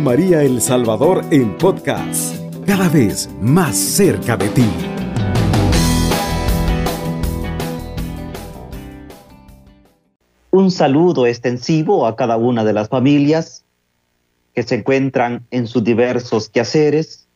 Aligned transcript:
María 0.00 0.42
El 0.42 0.60
Salvador 0.60 1.24
en 1.30 1.56
podcast, 1.58 2.36
cada 2.66 2.88
vez 2.88 3.28
más 3.40 3.76
cerca 3.76 4.36
de 4.36 4.48
ti. 4.48 4.68
Un 10.50 10.70
saludo 10.70 11.26
extensivo 11.26 12.06
a 12.06 12.16
cada 12.16 12.36
una 12.36 12.64
de 12.64 12.72
las 12.72 12.88
familias 12.88 13.64
que 14.54 14.62
se 14.62 14.76
encuentran 14.76 15.46
en 15.50 15.66
sus 15.66 15.82
diversos 15.82 16.48
quehaceres, 16.48 17.26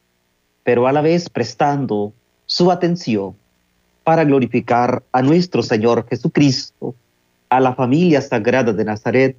pero 0.63 0.87
a 0.87 0.93
la 0.93 1.01
vez 1.01 1.29
prestando 1.29 2.13
su 2.47 2.71
atención 2.71 3.35
para 4.05 4.25
glorificar 4.25 5.03
a 5.13 5.23
nuestro 5.23 5.63
Señor 5.63 6.07
Jesucristo, 6.09 6.95
a 7.49 7.61
la 7.61 7.75
familia 7.75 8.23
sagrada 8.23 8.73
de 8.73 8.85
Nazaret, 8.85 9.37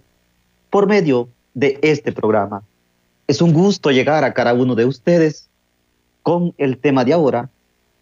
por 0.69 0.87
medio 0.87 1.29
de 1.53 1.79
este 1.81 2.11
programa. 2.11 2.63
Es 3.29 3.43
un 3.43 3.53
gusto 3.53 3.91
llegar 3.91 4.23
a 4.23 4.33
cada 4.33 4.55
uno 4.55 4.73
de 4.73 4.85
ustedes 4.85 5.49
con 6.23 6.55
el 6.57 6.79
tema 6.79 7.05
de 7.05 7.13
ahora, 7.13 7.51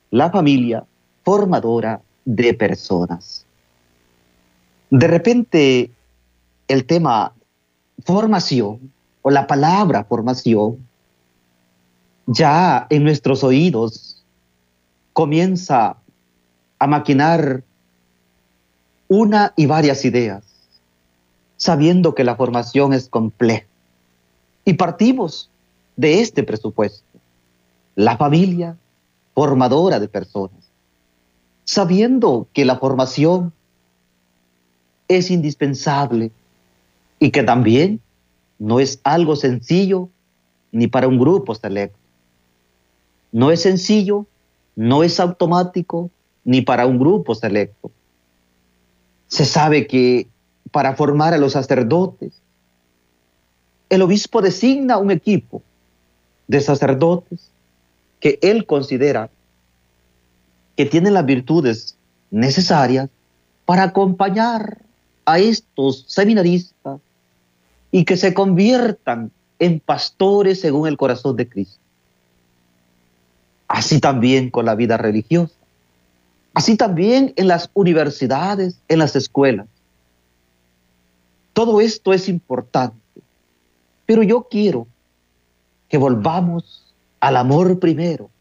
la 0.10 0.32
familia 0.32 0.86
formadora 1.26 2.00
de 2.24 2.54
personas. 2.54 3.46
De 4.90 5.06
repente, 5.06 5.92
el 6.70 6.86
tema 6.86 7.34
formación 8.06 8.94
o 9.22 9.30
la 9.30 9.48
palabra 9.48 10.06
formación 10.06 10.78
ya 12.26 12.88
en 12.90 13.04
nuestros 13.04 13.44
oídos 13.44 14.24
comienza 15.12 15.98
a 16.80 16.88
maquinar 16.88 17.64
una 19.10 19.52
y 19.58 19.66
varias 19.66 20.06
ideas, 20.06 20.46
sabiendo 21.58 22.16
que 22.16 22.24
la 22.24 22.38
formación 22.38 22.94
es 22.94 23.10
compleja. 23.10 23.68
Y 24.68 24.74
partimos 24.74 25.50
de 25.96 26.20
este 26.20 26.44
presupuesto, 26.44 27.06
la 27.96 28.18
familia 28.18 28.76
formadora 29.34 29.98
de 29.98 30.10
personas, 30.10 30.60
sabiendo 31.64 32.50
que 32.52 32.66
la 32.66 32.76
formación 32.76 33.54
es 35.08 35.32
indispensable 35.32 36.32
y 37.18 37.32
que 37.32 37.44
también 37.44 38.02
no 38.60 38.82
es 38.82 39.00
algo 39.06 39.38
sencillo 39.38 40.10
ni 40.74 40.88
para 40.88 41.08
un 41.08 41.18
grupo 41.18 41.56
selecto. 41.56 41.98
No 43.32 43.52
es 43.52 43.62
sencillo, 43.62 44.26
no 44.76 45.02
es 45.02 45.22
automático 45.22 46.12
ni 46.44 46.62
para 46.62 46.88
un 46.88 47.00
grupo 47.00 47.36
selecto. 47.36 47.90
Se 49.30 49.46
sabe 49.46 49.88
que 49.88 50.28
para 50.72 50.94
formar 50.98 51.34
a 51.34 51.38
los 51.38 51.54
sacerdotes, 51.54 52.42
el 53.90 54.02
obispo 54.02 54.42
designa 54.42 54.98
un 54.98 55.12
equipo 55.12 55.62
de 56.48 56.62
sacerdotes 56.62 57.52
que 58.20 58.40
él 58.42 58.66
considera 58.66 59.30
que 60.76 60.86
tienen 60.86 61.14
las 61.14 61.26
virtudes 61.26 61.98
necesarias 62.30 63.10
para 63.66 63.84
acompañar 63.84 64.78
a 65.26 65.40
estos 65.40 66.06
seminaristas 66.08 67.00
y 67.92 68.06
que 68.06 68.18
se 68.18 68.34
conviertan 68.34 69.32
en 69.60 69.80
pastores 69.80 70.62
según 70.62 70.88
el 70.88 70.98
corazón 70.98 71.36
de 71.36 71.50
Cristo. 71.50 71.80
Así 73.68 74.00
también 74.00 74.50
con 74.50 74.66
la 74.66 74.76
vida 74.76 74.98
religiosa. 74.98 75.54
Así 76.54 76.76
también 76.76 77.34
en 77.36 77.48
las 77.48 77.70
universidades, 77.74 78.80
en 78.88 79.00
las 79.00 79.16
escuelas. 79.16 79.68
Todo 81.54 81.82
esto 81.82 82.14
es 82.14 82.30
importante. 82.30 82.98
Pero 84.08 84.24
yo 84.24 84.48
quiero 84.50 84.88
que 85.90 86.00
volvamos 86.00 86.96
al 87.20 87.38
amor 87.38 87.78
primero, 87.78 88.32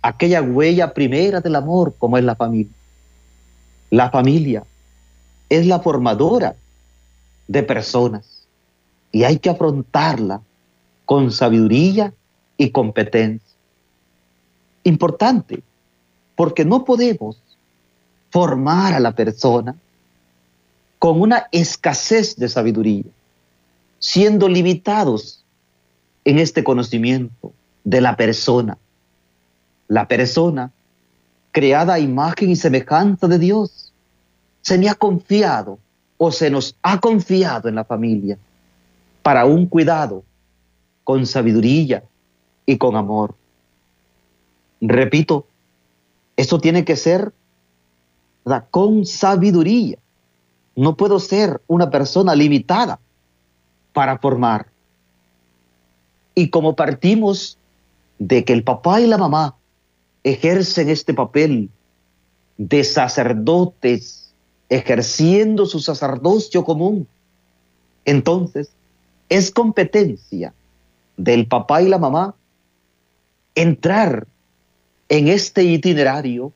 aquella 0.00 0.40
huella 0.40 0.94
primera 0.94 1.40
del 1.40 1.56
amor 1.56 1.94
como 1.98 2.16
es 2.16 2.24
la 2.24 2.36
familia. 2.36 2.72
La 3.90 4.10
familia 4.10 4.64
es 5.48 5.66
la 5.66 5.80
formadora 5.80 6.56
de 7.48 7.62
personas 7.62 8.46
y 9.12 9.24
hay 9.24 9.38
que 9.38 9.50
afrontarla 9.50 10.40
con 11.04 11.32
sabiduría 11.32 12.12
y 12.56 12.70
competencia. 12.70 13.56
Importante, 14.84 15.62
porque 16.36 16.64
no 16.64 16.84
podemos 16.84 17.42
formar 18.30 18.94
a 18.94 19.00
la 19.00 19.12
persona 19.12 19.74
con 20.98 21.20
una 21.20 21.48
escasez 21.50 22.36
de 22.36 22.48
sabiduría, 22.48 23.04
siendo 24.06 24.48
limitados 24.48 25.44
en 26.24 26.38
este 26.38 26.62
conocimiento 26.62 27.52
de 27.82 28.00
la 28.00 28.14
persona. 28.14 28.78
La 29.88 30.06
persona 30.06 30.70
creada 31.50 31.94
a 31.94 31.98
imagen 31.98 32.50
y 32.50 32.54
semejanza 32.54 33.26
de 33.26 33.40
Dios 33.40 33.92
se 34.62 34.78
me 34.78 34.88
ha 34.88 34.94
confiado 34.94 35.80
o 36.18 36.30
se 36.30 36.50
nos 36.50 36.76
ha 36.82 37.00
confiado 37.00 37.68
en 37.68 37.74
la 37.74 37.84
familia 37.84 38.38
para 39.24 39.44
un 39.44 39.66
cuidado 39.66 40.22
con 41.02 41.26
sabiduría 41.26 42.04
y 42.64 42.78
con 42.78 42.94
amor. 42.94 43.34
Repito, 44.80 45.48
esto 46.36 46.60
tiene 46.60 46.84
que 46.84 46.94
ser 46.94 47.32
con 48.70 49.04
sabiduría. 49.04 49.98
No 50.76 50.96
puedo 50.96 51.18
ser 51.18 51.60
una 51.66 51.90
persona 51.90 52.36
limitada 52.36 53.00
para 53.96 54.18
formar. 54.18 54.66
Y 56.34 56.50
como 56.50 56.76
partimos 56.76 57.56
de 58.18 58.44
que 58.44 58.52
el 58.52 58.62
papá 58.62 59.00
y 59.00 59.06
la 59.06 59.16
mamá 59.16 59.56
ejercen 60.22 60.90
este 60.90 61.14
papel 61.14 61.70
de 62.58 62.84
sacerdotes 62.84 64.34
ejerciendo 64.68 65.64
su 65.64 65.80
sacerdocio 65.80 66.62
común. 66.62 67.08
Entonces, 68.04 68.68
es 69.30 69.50
competencia 69.50 70.52
del 71.16 71.46
papá 71.46 71.80
y 71.80 71.88
la 71.88 71.96
mamá 71.96 72.34
entrar 73.54 74.26
en 75.08 75.28
este 75.28 75.64
itinerario 75.64 76.52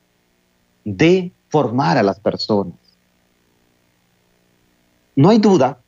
de 0.85 1.31
formar 1.49 1.97
a 1.97 2.03
las 2.03 2.19
personas. 2.19 2.75
No 5.15 5.29
hay 5.29 5.39
duda 5.39 5.79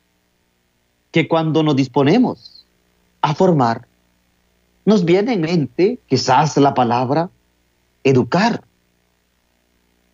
que 1.14 1.28
cuando 1.28 1.62
nos 1.62 1.76
disponemos 1.76 2.66
a 3.22 3.36
formar, 3.36 3.86
nos 4.84 5.04
viene 5.04 5.34
en 5.34 5.42
mente 5.42 6.00
quizás 6.08 6.56
la 6.56 6.74
palabra 6.74 7.30
educar. 8.02 8.64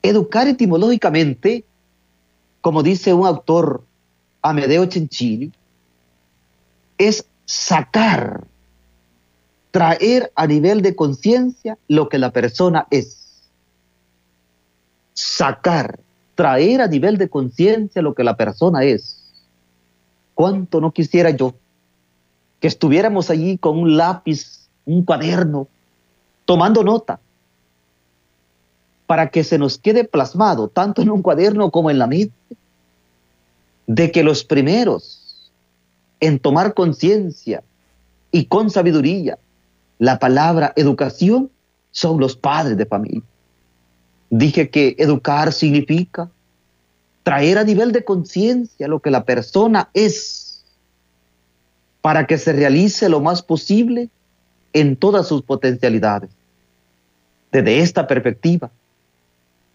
Educar 0.03 0.47
etimológicamente 0.47 1.65
como 2.61 2.83
dice 2.83 3.15
un 3.15 3.27
autor, 3.27 3.83
Amedeo 4.43 4.91
Cencini, 4.91 5.50
es 6.99 7.25
sacar, 7.47 8.44
traer 9.71 10.31
a 10.34 10.47
nivel 10.47 10.82
de 10.82 10.94
conciencia 10.94 11.78
lo 11.88 12.11
que 12.11 12.19
la 12.19 12.31
persona 12.31 12.87
es. 12.91 13.49
Sacar, 15.15 15.99
traer 16.34 16.82
a 16.82 16.88
nivel 16.88 17.17
de 17.17 17.31
conciencia 17.31 18.03
lo 18.03 18.15
que 18.15 18.22
la 18.22 18.37
persona 18.37 18.84
es. 18.84 19.19
¿Cuánto 20.40 20.80
no 20.80 20.90
quisiera 20.90 21.28
yo 21.28 21.52
que 22.60 22.68
estuviéramos 22.68 23.28
allí 23.28 23.58
con 23.58 23.78
un 23.78 23.98
lápiz, 23.98 24.70
un 24.86 25.04
cuaderno, 25.04 25.68
tomando 26.46 26.82
nota, 26.82 27.20
para 29.06 29.28
que 29.28 29.44
se 29.44 29.58
nos 29.58 29.76
quede 29.76 30.04
plasmado, 30.04 30.68
tanto 30.68 31.02
en 31.02 31.10
un 31.10 31.20
cuaderno 31.20 31.70
como 31.70 31.90
en 31.90 31.98
la 31.98 32.06
mente, 32.06 32.56
de 33.87 34.10
que 34.10 34.25
los 34.25 34.42
primeros 34.42 35.52
en 36.20 36.38
tomar 36.38 36.72
conciencia 36.72 37.62
y 38.32 38.46
con 38.46 38.70
sabiduría 38.70 39.38
la 39.98 40.19
palabra 40.19 40.72
educación 40.75 41.50
son 41.90 42.19
los 42.19 42.34
padres 42.34 42.78
de 42.78 42.86
familia. 42.86 43.22
Dije 44.31 44.70
que 44.70 44.96
educar 44.98 45.52
significa 45.52 46.31
traer 47.22 47.58
a 47.58 47.64
nivel 47.64 47.93
de 47.93 48.05
conciencia 48.05 48.88
lo 48.88 49.00
que 49.00 49.11
la 49.11 49.25
persona 49.25 49.90
es 49.94 50.64
para 52.00 52.26
que 52.26 52.38
se 52.38 52.52
realice 52.52 53.08
lo 53.08 53.20
más 53.20 53.43
posible 53.43 54.08
en 54.72 54.96
todas 54.96 55.28
sus 55.28 55.43
potencialidades. 55.43 56.31
Desde 57.52 57.81
esta 57.81 58.06
perspectiva, 58.06 58.70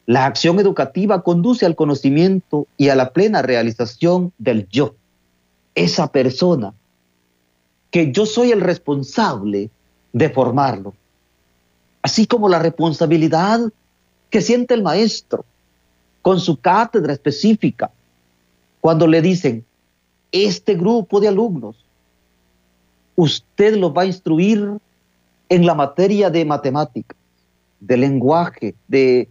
la 0.06 0.25
acción 0.25 0.59
educativa 0.59 1.21
conduce 1.24 1.65
al 1.65 1.75
conocimiento 1.75 2.68
y 2.77 2.89
a 2.89 2.95
la 2.95 3.12
plena 3.12 3.42
realización 3.42 4.31
del 4.38 4.68
yo, 4.69 4.95
esa 5.74 6.12
persona 6.12 6.74
que 7.92 8.12
yo 8.12 8.25
soy 8.25 8.51
el 8.51 8.62
responsable 8.62 9.69
de 10.13 10.30
formarlo, 10.30 10.94
así 12.01 12.27
como 12.27 12.50
la 12.50 12.59
responsabilidad 12.59 13.59
que 14.30 14.42
siente 14.42 14.74
el 14.74 14.83
maestro 14.83 15.45
con 16.25 16.39
su 16.39 16.60
cátedra 16.60 17.13
específica 17.13 17.92
cuando 18.81 19.06
le 19.06 19.22
dicen, 19.22 19.63
este 20.31 20.74
grupo 20.74 21.19
de 21.19 21.27
alumnos 21.27 21.75
usted 23.16 23.75
los 23.75 23.95
va 23.95 24.01
a 24.01 24.06
instruir 24.07 24.80
en 25.50 25.66
la 25.68 25.75
materia 25.75 26.31
de 26.31 26.44
matemáticas, 26.44 27.16
de 27.80 27.98
lenguaje, 27.98 28.74
de, 28.88 29.30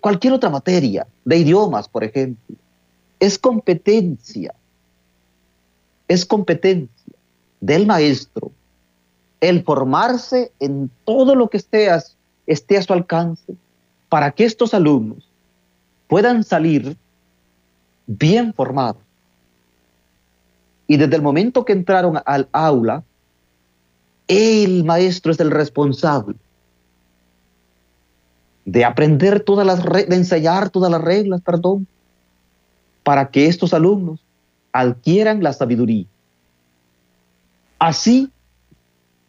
cualquier 0.00 0.32
otra 0.32 0.48
materia, 0.48 1.06
de 1.22 1.36
idiomas, 1.36 1.86
por 1.86 2.02
ejemplo. 2.02 2.56
Es 3.20 3.38
competencia, 3.38 4.54
es 6.08 6.24
competencia 6.24 7.14
del 7.60 7.84
maestro 7.86 8.52
el 9.38 9.62
formarse 9.62 10.50
en 10.60 10.90
todo 11.04 11.34
lo 11.34 11.50
que 11.50 11.58
esté 11.58 11.90
a, 11.90 12.02
esté 12.46 12.78
a 12.78 12.82
su 12.82 12.94
alcance 12.94 13.54
para 14.08 14.30
que 14.30 14.46
estos 14.46 14.72
alumnos 14.72 15.23
puedan 16.08 16.44
salir 16.44 16.96
bien 18.06 18.52
formados. 18.52 19.02
Y 20.86 20.96
desde 20.96 21.16
el 21.16 21.22
momento 21.22 21.64
que 21.64 21.72
entraron 21.72 22.20
al 22.26 22.48
aula, 22.52 23.02
el 24.28 24.84
maestro 24.84 25.32
es 25.32 25.40
el 25.40 25.50
responsable 25.50 26.36
de 28.64 28.84
aprender 28.84 29.40
todas 29.40 29.66
las 29.66 29.84
de 29.84 30.14
enseñar 30.14 30.70
todas 30.70 30.90
las 30.90 31.00
reglas, 31.00 31.40
perdón, 31.42 31.86
para 33.02 33.30
que 33.30 33.46
estos 33.46 33.74
alumnos 33.74 34.20
adquieran 34.72 35.42
la 35.42 35.52
sabiduría. 35.52 36.06
Así 37.78 38.30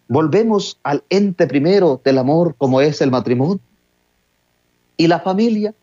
volvemos 0.07 0.79
al 0.83 1.03
ente 1.09 1.47
primero 1.47 1.99
del 2.03 2.17
amor 2.17 2.55
como 2.57 2.79
es 2.81 3.01
el 3.01 3.11
matrimonio. 3.11 3.59
Y 4.97 5.07
la 5.07 5.19
familia 5.19 5.73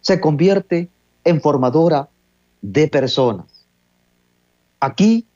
se 0.00 0.20
convierte 0.20 0.88
en 1.24 1.40
formadora 1.40 2.08
de 2.62 2.88
personas. 2.88 3.46
Aquí 4.80 5.26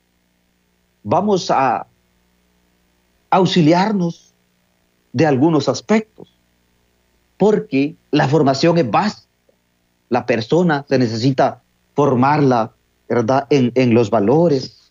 vamos 1.02 1.50
a 1.50 1.86
auxiliarnos 3.30 4.32
de 5.12 5.26
algunos 5.26 5.68
aspectos, 5.68 6.28
porque 7.36 7.94
la 8.10 8.28
formación 8.28 8.78
es 8.78 8.90
básica. 8.90 9.28
La 10.08 10.26
persona 10.26 10.84
se 10.88 10.98
necesita 10.98 11.62
formarla, 11.94 12.72
¿verdad?, 13.08 13.46
en, 13.50 13.72
en 13.74 13.94
los 13.94 14.10
valores, 14.10 14.88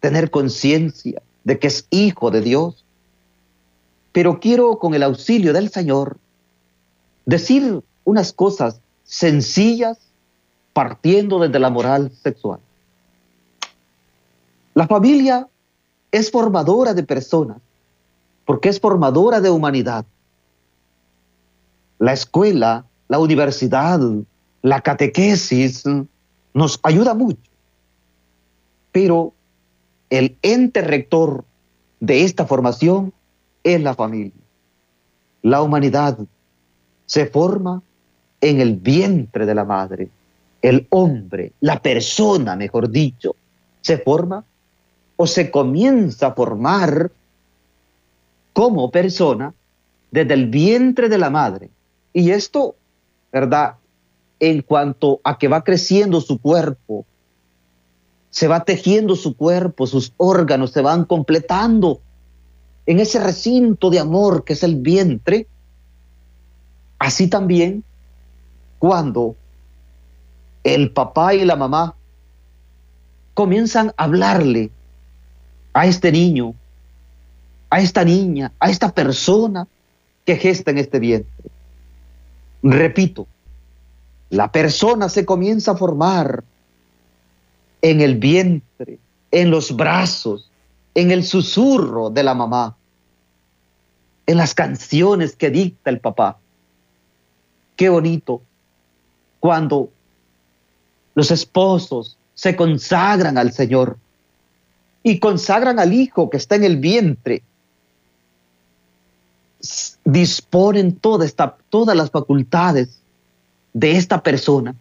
tener 0.00 0.30
conciencia 0.30 1.22
de 1.44 1.58
que 1.58 1.66
es 1.66 1.86
hijo 1.90 2.30
de 2.30 2.40
Dios. 2.40 2.84
Pero 4.12 4.40
quiero, 4.40 4.78
con 4.78 4.94
el 4.94 5.02
auxilio 5.02 5.52
del 5.52 5.70
Señor, 5.70 6.16
decir 7.26 7.82
unas 8.06 8.32
cosas 8.32 8.80
sencillas 9.04 9.98
partiendo 10.72 11.40
desde 11.40 11.58
la 11.58 11.70
moral 11.70 12.10
sexual. 12.22 12.60
La 14.74 14.86
familia 14.86 15.48
es 16.12 16.30
formadora 16.30 16.94
de 16.94 17.02
personas 17.02 17.58
porque 18.46 18.68
es 18.68 18.80
formadora 18.80 19.40
de 19.40 19.50
humanidad. 19.50 20.06
La 21.98 22.12
escuela, 22.12 22.86
la 23.08 23.18
universidad, 23.18 24.00
la 24.62 24.80
catequesis 24.82 25.82
nos 26.54 26.78
ayuda 26.84 27.14
mucho. 27.14 27.50
Pero 28.92 29.32
el 30.10 30.38
ente 30.42 30.80
rector 30.80 31.44
de 31.98 32.22
esta 32.22 32.46
formación 32.46 33.12
es 33.64 33.82
la 33.82 33.94
familia. 33.94 34.32
La 35.42 35.60
humanidad 35.60 36.18
se 37.06 37.26
forma 37.26 37.82
en 38.40 38.60
el 38.60 38.76
vientre 38.76 39.46
de 39.46 39.54
la 39.54 39.64
madre. 39.64 40.08
El 40.62 40.86
hombre, 40.90 41.52
la 41.60 41.80
persona, 41.80 42.56
mejor 42.56 42.90
dicho, 42.90 43.36
se 43.80 43.98
forma 43.98 44.44
o 45.16 45.26
se 45.26 45.50
comienza 45.50 46.28
a 46.28 46.34
formar 46.34 47.10
como 48.52 48.90
persona 48.90 49.54
desde 50.10 50.34
el 50.34 50.46
vientre 50.46 51.08
de 51.08 51.18
la 51.18 51.30
madre. 51.30 51.70
Y 52.12 52.30
esto, 52.30 52.74
¿verdad? 53.32 53.74
En 54.40 54.62
cuanto 54.62 55.20
a 55.24 55.38
que 55.38 55.48
va 55.48 55.62
creciendo 55.62 56.20
su 56.20 56.40
cuerpo, 56.40 57.04
se 58.30 58.48
va 58.48 58.64
tejiendo 58.64 59.16
su 59.16 59.36
cuerpo, 59.36 59.86
sus 59.86 60.12
órganos 60.16 60.72
se 60.72 60.82
van 60.82 61.04
completando 61.04 62.00
en 62.84 63.00
ese 63.00 63.18
recinto 63.18 63.88
de 63.90 63.98
amor 63.98 64.44
que 64.44 64.52
es 64.52 64.62
el 64.62 64.76
vientre. 64.76 65.46
Así 66.98 67.28
también 67.28 67.82
cuando 68.78 69.36
el 70.64 70.90
papá 70.90 71.34
y 71.34 71.44
la 71.44 71.56
mamá 71.56 71.94
comienzan 73.34 73.92
a 73.96 74.04
hablarle 74.04 74.70
a 75.72 75.86
este 75.86 76.10
niño, 76.10 76.54
a 77.70 77.80
esta 77.80 78.04
niña, 78.04 78.52
a 78.58 78.70
esta 78.70 78.92
persona 78.92 79.68
que 80.24 80.36
gesta 80.36 80.70
en 80.70 80.78
este 80.78 80.98
vientre. 80.98 81.50
Repito, 82.62 83.26
la 84.30 84.50
persona 84.50 85.08
se 85.08 85.24
comienza 85.24 85.72
a 85.72 85.76
formar 85.76 86.42
en 87.82 88.00
el 88.00 88.16
vientre, 88.16 88.98
en 89.30 89.50
los 89.50 89.76
brazos, 89.76 90.50
en 90.94 91.10
el 91.10 91.24
susurro 91.24 92.10
de 92.10 92.22
la 92.22 92.34
mamá, 92.34 92.76
en 94.26 94.36
las 94.36 94.54
canciones 94.54 95.36
que 95.36 95.50
dicta 95.50 95.90
el 95.90 96.00
papá. 96.00 96.38
Qué 97.76 97.88
bonito 97.88 98.42
cuando 99.46 99.90
los 101.14 101.30
esposos 101.30 102.18
se 102.34 102.56
consagran 102.56 103.38
al 103.38 103.52
Señor 103.52 103.96
y 105.04 105.20
consagran 105.20 105.78
al 105.78 105.92
hijo 105.92 106.28
que 106.28 106.36
está 106.36 106.56
en 106.56 106.64
el 106.64 106.78
vientre. 106.78 107.44
Disponen 110.04 110.96
toda 110.96 111.24
esta, 111.24 111.56
todas 111.70 111.96
las 111.96 112.10
facultades 112.10 112.98
de 113.72 113.92
esta 113.96 114.20
persona 114.20 114.74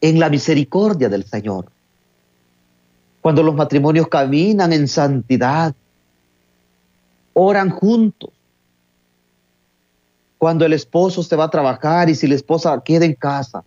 en 0.00 0.20
la 0.20 0.30
misericordia 0.30 1.08
del 1.08 1.24
Señor. 1.24 1.66
Cuando 3.20 3.42
los 3.42 3.56
matrimonios 3.56 4.06
caminan 4.06 4.72
en 4.72 4.86
santidad, 4.86 5.74
oran 7.32 7.70
juntos. 7.70 8.30
Cuando 10.44 10.66
el 10.66 10.74
esposo 10.74 11.22
se 11.22 11.36
va 11.36 11.44
a 11.44 11.50
trabajar 11.50 12.10
y 12.10 12.14
si 12.14 12.26
la 12.26 12.34
esposa 12.34 12.78
queda 12.84 13.06
en 13.06 13.14
casa, 13.14 13.64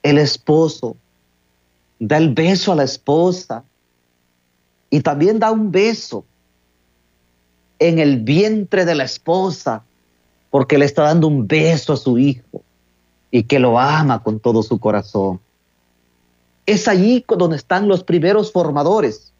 el 0.00 0.16
esposo 0.16 0.94
da 1.98 2.18
el 2.18 2.32
beso 2.32 2.70
a 2.70 2.76
la 2.76 2.84
esposa 2.84 3.64
y 4.88 5.00
también 5.00 5.40
da 5.40 5.50
un 5.50 5.72
beso 5.72 6.24
en 7.80 7.98
el 7.98 8.20
vientre 8.20 8.84
de 8.84 8.94
la 8.94 9.02
esposa 9.02 9.82
porque 10.50 10.78
le 10.78 10.84
está 10.84 11.02
dando 11.02 11.26
un 11.26 11.48
beso 11.48 11.94
a 11.94 11.96
su 11.96 12.16
hijo 12.16 12.62
y 13.32 13.42
que 13.42 13.58
lo 13.58 13.76
ama 13.76 14.22
con 14.22 14.38
todo 14.38 14.62
su 14.62 14.78
corazón. 14.78 15.40
Es 16.64 16.86
allí 16.86 17.24
donde 17.26 17.56
están 17.56 17.88
los 17.88 18.04
primeros 18.04 18.52
formadores, 18.52 19.32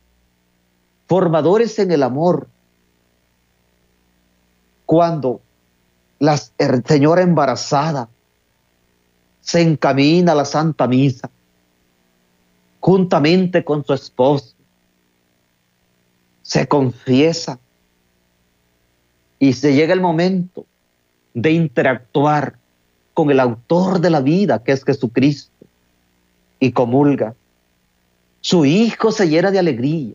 formadores 1.06 1.78
en 1.78 1.92
el 1.92 2.02
amor. 2.02 2.48
Cuando 4.90 5.40
la 6.18 6.36
señora 6.36 7.22
embarazada 7.22 8.08
se 9.40 9.62
encamina 9.62 10.32
a 10.32 10.34
la 10.34 10.44
Santa 10.44 10.88
Misa, 10.88 11.30
juntamente 12.80 13.64
con 13.64 13.84
su 13.84 13.94
esposo, 13.94 14.52
se 16.42 16.66
confiesa 16.66 17.60
y 19.38 19.52
se 19.52 19.74
llega 19.74 19.94
el 19.94 20.00
momento 20.00 20.66
de 21.34 21.52
interactuar 21.52 22.58
con 23.14 23.30
el 23.30 23.38
autor 23.38 24.00
de 24.00 24.10
la 24.10 24.20
vida, 24.20 24.60
que 24.60 24.72
es 24.72 24.84
Jesucristo, 24.84 25.66
y 26.58 26.72
comulga. 26.72 27.36
Su 28.40 28.64
hijo 28.64 29.12
se 29.12 29.28
llena 29.28 29.52
de 29.52 29.60
alegría, 29.60 30.14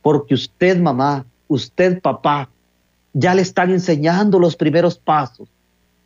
porque 0.00 0.34
usted, 0.34 0.78
mamá, 0.78 1.26
usted, 1.48 2.00
papá, 2.00 2.48
ya 3.12 3.34
le 3.34 3.42
están 3.42 3.70
enseñando 3.70 4.38
los 4.38 4.56
primeros 4.56 4.96
pasos 4.96 5.48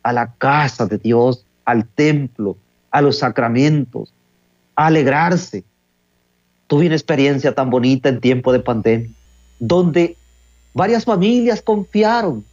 a 0.03 0.13
la 0.13 0.33
casa 0.33 0.85
de 0.85 0.97
Dios, 0.97 1.45
al 1.65 1.87
templo, 1.87 2.57
a 2.91 3.01
los 3.01 3.19
sacramentos, 3.19 4.13
a 4.75 4.87
alegrarse. 4.87 5.63
Tuve 6.67 6.87
una 6.87 6.95
experiencia 6.95 7.53
tan 7.53 7.69
bonita 7.69 8.09
en 8.09 8.21
tiempo 8.21 8.51
de 8.51 8.59
pandemia, 8.59 9.11
donde 9.59 10.17
varias 10.73 11.05
familias 11.05 11.61
confiaron 11.61 12.43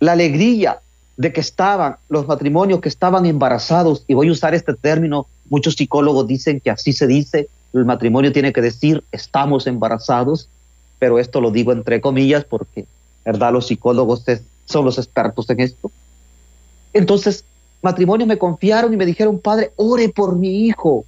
la 0.00 0.12
alegría 0.12 0.80
de 1.16 1.32
que 1.32 1.40
estaban 1.40 1.96
los 2.08 2.26
matrimonios 2.26 2.80
que 2.80 2.88
estaban 2.88 3.26
embarazados, 3.26 4.04
y 4.06 4.14
voy 4.14 4.28
a 4.28 4.32
usar 4.32 4.54
este 4.54 4.74
término, 4.74 5.26
muchos 5.48 5.74
psicólogos 5.74 6.26
dicen 6.26 6.60
que 6.60 6.70
así 6.70 6.92
se 6.92 7.06
dice, 7.06 7.48
el 7.72 7.84
matrimonio 7.84 8.32
tiene 8.32 8.52
que 8.52 8.60
decir 8.60 9.04
estamos 9.12 9.66
embarazados, 9.66 10.48
pero 10.98 11.18
esto 11.18 11.40
lo 11.40 11.50
digo 11.50 11.72
entre 11.72 12.00
comillas 12.00 12.44
porque, 12.44 12.86
¿verdad? 13.24 13.52
Los 13.52 13.66
psicólogos 13.66 14.24
son 14.64 14.84
los 14.84 14.98
expertos 14.98 15.48
en 15.50 15.60
esto. 15.60 15.90
Entonces, 16.92 17.44
matrimonios 17.82 18.28
me 18.28 18.38
confiaron 18.38 18.92
y 18.92 18.96
me 18.96 19.06
dijeron, 19.06 19.38
padre, 19.38 19.72
ore 19.76 20.08
por 20.08 20.36
mi 20.36 20.66
hijo 20.66 21.04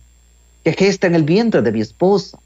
que 0.65 0.73
gesta 0.73 1.07
en 1.07 1.15
el 1.15 1.23
vientre 1.23 1.63
de 1.63 1.73
mi 1.73 1.81
esposa. 1.81 2.39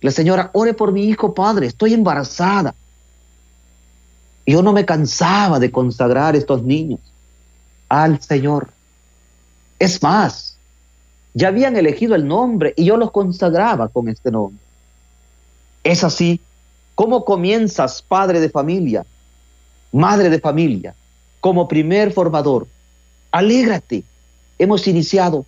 La 0.00 0.10
señora, 0.10 0.50
ore 0.54 0.74
por 0.74 0.92
mi 0.92 1.04
hijo, 1.04 1.34
padre, 1.34 1.66
estoy 1.66 1.94
embarazada. 1.94 2.74
Yo 4.46 4.62
no 4.62 4.72
me 4.72 4.84
cansaba 4.84 5.58
de 5.58 5.70
consagrar 5.70 6.36
estos 6.36 6.62
niños 6.62 7.00
al 7.88 8.20
Señor. 8.22 8.68
Es 9.78 10.02
más, 10.02 10.56
ya 11.34 11.48
habían 11.48 11.76
elegido 11.76 12.14
el 12.14 12.26
nombre 12.26 12.72
y 12.76 12.84
yo 12.84 12.96
los 12.96 13.10
consagraba 13.10 13.88
con 13.88 14.08
este 14.08 14.30
nombre. 14.30 14.58
Es 15.84 16.04
así 16.04 16.40
como 16.98 17.24
comienzas, 17.24 18.02
padre 18.02 18.40
de 18.40 18.50
familia, 18.50 19.06
madre 19.92 20.30
de 20.30 20.40
familia, 20.40 20.96
como 21.38 21.68
primer 21.68 22.12
formador. 22.12 22.66
Alégrate. 23.30 24.02
Hemos 24.58 24.88
iniciado 24.88 25.46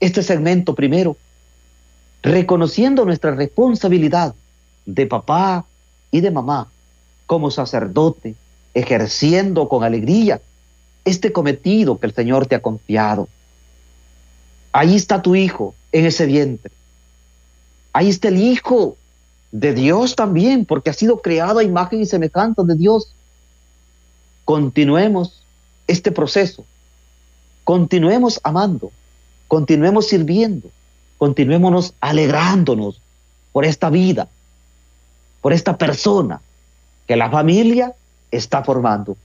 este 0.00 0.22
segmento 0.22 0.74
primero, 0.74 1.18
reconociendo 2.22 3.04
nuestra 3.04 3.32
responsabilidad 3.32 4.34
de 4.86 5.06
papá 5.06 5.66
y 6.10 6.22
de 6.22 6.30
mamá 6.30 6.70
como 7.26 7.50
sacerdote, 7.50 8.34
ejerciendo 8.72 9.68
con 9.68 9.84
alegría 9.84 10.40
este 11.04 11.30
cometido 11.30 12.00
que 12.00 12.06
el 12.06 12.14
Señor 12.14 12.46
te 12.46 12.54
ha 12.54 12.62
confiado. 12.62 13.28
Ahí 14.72 14.96
está 14.96 15.20
tu 15.20 15.34
hijo 15.34 15.74
en 15.92 16.06
ese 16.06 16.24
vientre. 16.24 16.72
Ahí 17.92 18.08
está 18.08 18.28
el 18.28 18.40
hijo 18.40 18.96
de 19.52 19.74
Dios 19.74 20.14
también, 20.14 20.64
porque 20.64 20.90
ha 20.90 20.92
sido 20.94 21.20
creado 21.20 21.58
a 21.58 21.64
imagen 21.64 22.00
y 22.00 22.06
semejanza 22.06 22.62
de 22.62 22.74
Dios. 22.74 23.14
Continuemos 24.44 25.44
este 25.86 26.12
proceso. 26.12 26.64
Continuemos 27.64 28.40
amando. 28.42 28.90
Continuemos 29.48 30.08
sirviendo. 30.08 30.70
Continuémonos 31.18 31.94
alegrándonos 32.00 33.00
por 33.52 33.64
esta 33.64 33.90
vida, 33.90 34.28
por 35.40 35.52
esta 35.52 35.76
persona 35.76 36.40
que 37.06 37.16
la 37.16 37.30
familia 37.30 37.94
está 38.30 38.62
formando. 38.62 39.16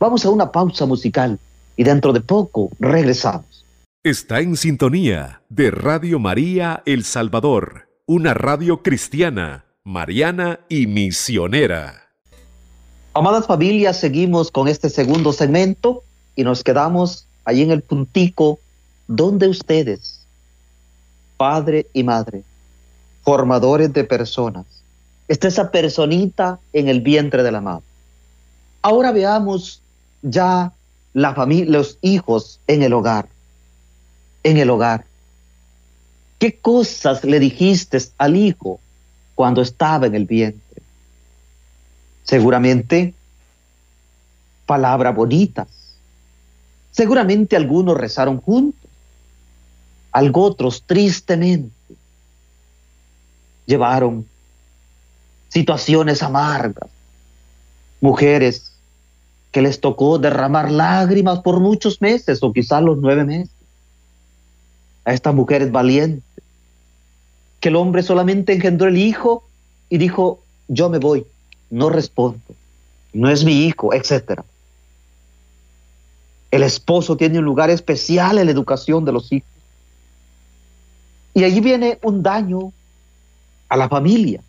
Vamos 0.00 0.24
a 0.24 0.30
una 0.30 0.50
pausa 0.50 0.86
musical 0.86 1.38
y 1.76 1.84
dentro 1.84 2.12
de 2.12 2.20
poco 2.20 2.70
regresamos. 2.78 3.64
Está 4.02 4.40
en 4.40 4.56
sintonía 4.56 5.42
de 5.48 5.70
Radio 5.70 6.18
María 6.18 6.82
El 6.86 7.04
Salvador, 7.04 7.88
una 8.06 8.34
radio 8.34 8.82
cristiana, 8.82 9.65
mariana 9.86 10.58
y 10.68 10.88
misionera. 10.88 12.02
Amadas 13.14 13.46
familias, 13.46 13.98
seguimos 13.98 14.50
con 14.50 14.66
este 14.66 14.90
segundo 14.90 15.32
segmento 15.32 16.02
y 16.34 16.42
nos 16.42 16.64
quedamos 16.64 17.28
allí 17.44 17.62
en 17.62 17.70
el 17.70 17.82
puntico 17.82 18.58
donde 19.06 19.48
ustedes, 19.48 20.26
padre 21.36 21.86
y 21.92 22.02
madre, 22.02 22.42
formadores 23.22 23.92
de 23.92 24.02
personas, 24.02 24.66
está 25.28 25.46
esa 25.46 25.70
personita 25.70 26.58
en 26.72 26.88
el 26.88 27.00
vientre 27.00 27.44
de 27.44 27.52
la 27.52 27.60
madre. 27.60 27.84
Ahora 28.82 29.12
veamos 29.12 29.80
ya 30.22 30.72
la 31.14 31.32
familia, 31.32 31.70
los 31.70 31.98
hijos 32.02 32.58
en 32.66 32.82
el 32.82 32.92
hogar 32.92 33.28
en 34.46 34.58
el 34.58 34.70
hogar. 34.70 35.04
¿Qué 36.38 36.56
cosas 36.56 37.24
le 37.24 37.40
dijiste 37.40 37.98
al 38.16 38.36
hijo 38.36 38.78
cuando 39.36 39.62
estaba 39.62 40.08
en 40.08 40.16
el 40.16 40.26
vientre? 40.26 40.82
Seguramente 42.24 43.14
palabras 44.66 45.14
bonitas. 45.14 45.68
Seguramente 46.90 47.54
algunos 47.54 47.96
rezaron 47.96 48.40
juntos, 48.40 48.90
algo 50.10 50.42
otros 50.42 50.82
tristemente 50.84 51.70
llevaron 53.66 54.26
situaciones 55.48 56.22
amargas, 56.22 56.88
mujeres 58.00 58.72
que 59.52 59.62
les 59.62 59.80
tocó 59.80 60.18
derramar 60.18 60.70
lágrimas 60.70 61.40
por 61.40 61.60
muchos 61.60 62.00
meses 62.00 62.42
o 62.42 62.52
quizás 62.52 62.82
los 62.82 62.98
nueve 62.98 63.24
meses 63.24 63.50
a 65.04 65.12
estas 65.12 65.34
mujeres 65.34 65.70
valientes, 65.70 66.24
que 67.66 67.70
el 67.70 67.74
hombre 67.74 68.04
solamente 68.04 68.52
engendró 68.52 68.86
el 68.86 68.96
hijo 68.96 69.42
y 69.90 69.98
dijo, 69.98 70.38
yo 70.68 70.88
me 70.88 70.98
voy, 70.98 71.26
no 71.68 71.90
respondo, 71.90 72.38
no 73.12 73.28
es 73.28 73.42
mi 73.44 73.64
hijo, 73.64 73.92
etc. 73.92 74.40
El 76.52 76.62
esposo 76.62 77.16
tiene 77.16 77.40
un 77.40 77.44
lugar 77.44 77.70
especial 77.70 78.38
en 78.38 78.46
la 78.46 78.52
educación 78.52 79.04
de 79.04 79.10
los 79.10 79.32
hijos. 79.32 79.50
Y 81.34 81.42
allí 81.42 81.58
viene 81.58 81.98
un 82.04 82.22
daño 82.22 82.72
a 83.68 83.76
la 83.76 83.88
familia. 83.88 84.40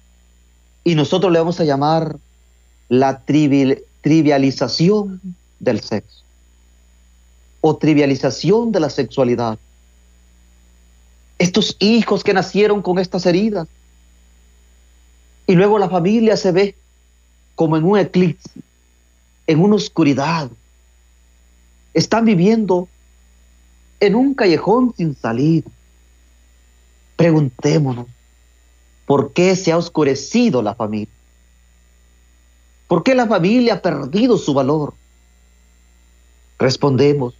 Y 0.83 0.93
nosotros 0.93 1.31
le 1.31 1.39
vamos 1.39 1.59
a 1.59 1.63
llamar 1.63 2.17
la 2.87 3.23
trivialización 4.03 5.19
del 5.59 5.79
sexo 5.79 6.21
o 7.61 7.77
trivialización 7.77 8.71
de 8.71 8.79
la 8.79 8.91
sexualidad 8.91 9.57
estos 11.37 11.75
hijos 11.79 12.23
que 12.23 12.33
nacieron 12.33 12.81
con 12.81 12.99
estas 12.99 13.25
heridas. 13.25 13.67
Y 15.45 15.55
luego 15.55 15.79
la 15.79 15.89
familia 15.89 16.35
se 16.37 16.51
ve 16.51 16.75
como 17.55 17.77
en 17.77 17.83
un 17.83 17.97
eclipse, 17.97 18.49
en 19.47 19.61
una 19.61 19.75
oscuridad. 19.75 20.49
Están 21.93 22.25
viviendo 22.25 22.87
en 23.99 24.15
un 24.15 24.33
callejón 24.33 24.93
sin 24.95 25.15
salida. 25.15 25.69
Preguntémonos, 27.15 28.07
¿por 29.05 29.33
qué 29.33 29.55
se 29.55 29.71
ha 29.71 29.77
oscurecido 29.77 30.61
la 30.61 30.75
familia? 30.75 31.13
¿Por 32.87 33.03
qué 33.03 33.15
la 33.15 33.27
familia 33.27 33.75
ha 33.75 33.81
perdido 33.81 34.37
su 34.37 34.53
valor? 34.53 34.93
Respondemos, 36.59 37.33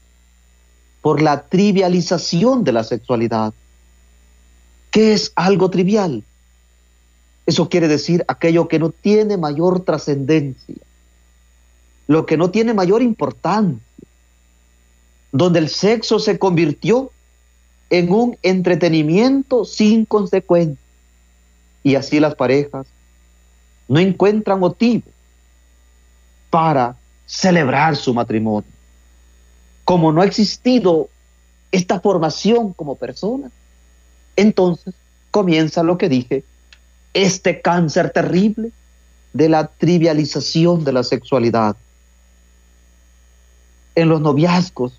por 1.01 1.21
la 1.21 1.43
trivialización 1.43 2.63
de 2.63 2.71
la 2.71 2.83
sexualidad. 2.83 3.53
¿Qué 4.97 5.13
es 5.13 5.31
algo 5.35 5.69
trivial? 5.69 6.23
Eso 7.45 7.69
quiere 7.69 7.87
decir 7.87 8.25
aquello 8.27 8.67
que 8.67 8.79
no 8.79 8.89
tiene 8.89 9.37
mayor 9.37 9.81
trascendencia, 9.81 10.73
lo 12.07 12.25
que 12.25 12.35
no 12.35 12.49
tiene 12.49 12.73
mayor 12.73 13.03
importancia, 13.03 13.79
donde 15.31 15.59
el 15.59 15.69
sexo 15.69 16.17
se 16.17 16.39
convirtió 16.39 17.11
en 17.91 18.11
un 18.11 18.39
entretenimiento 18.41 19.65
sin 19.65 20.03
consecuencia. 20.03 20.83
Y 21.83 21.93
así 21.93 22.19
las 22.19 22.33
parejas 22.33 22.87
no 23.87 23.99
encuentran 23.99 24.59
motivo 24.59 25.11
para 26.49 26.95
celebrar 27.27 27.95
su 27.97 28.15
matrimonio. 28.15 28.71
Como 29.85 30.11
no 30.11 30.23
ha 30.23 30.25
existido 30.25 31.07
esta 31.71 31.99
formación 31.99 32.73
como 32.73 32.95
persona, 32.95 33.51
entonces 34.37 34.93
comienza 35.31 35.83
lo 35.83 35.97
que 35.97 36.07
dije, 36.07 36.45
este 37.13 37.61
cáncer 37.61 38.11
terrible 38.11 38.71
de 39.33 39.49
la 39.49 39.67
trivialización 39.67 40.85
de 40.85 40.93
la 40.93 41.03
sexualidad. 41.03 41.75
En 43.95 44.09
los 44.09 44.21
noviazgos, 44.21 44.93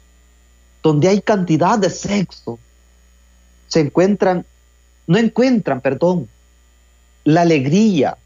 donde 0.82 1.08
hay 1.08 1.20
cantidad 1.22 1.78
de 1.78 1.88
sexo, 1.88 2.58
se 3.68 3.80
encuentran, 3.80 4.44
no 5.06 5.18
encuentran, 5.18 5.80
perdón, 5.80 6.28
la 7.24 7.42
alegría 7.42 8.16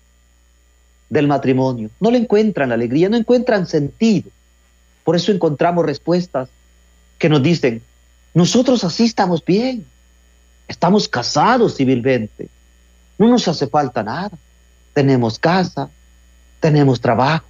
del 1.10 1.28
matrimonio. 1.28 1.90
No 2.00 2.10
le 2.10 2.18
encuentran 2.18 2.70
la 2.70 2.74
alegría, 2.74 3.08
no 3.08 3.16
encuentran 3.16 3.66
sentido. 3.66 4.30
Por 5.04 5.14
eso 5.14 5.30
encontramos 5.30 5.84
respuestas 5.84 6.48
que 7.18 7.28
nos 7.28 7.42
dicen, 7.42 7.82
nosotros 8.32 8.82
así 8.84 9.04
estamos 9.04 9.44
bien. 9.44 9.84
Estamos 10.68 11.08
casados 11.08 11.76
civilmente. 11.76 12.48
No 13.18 13.28
nos 13.28 13.46
hace 13.48 13.66
falta 13.66 14.02
nada. 14.02 14.36
Tenemos 14.94 15.38
casa, 15.38 15.90
tenemos 16.60 17.00
trabajo. 17.00 17.46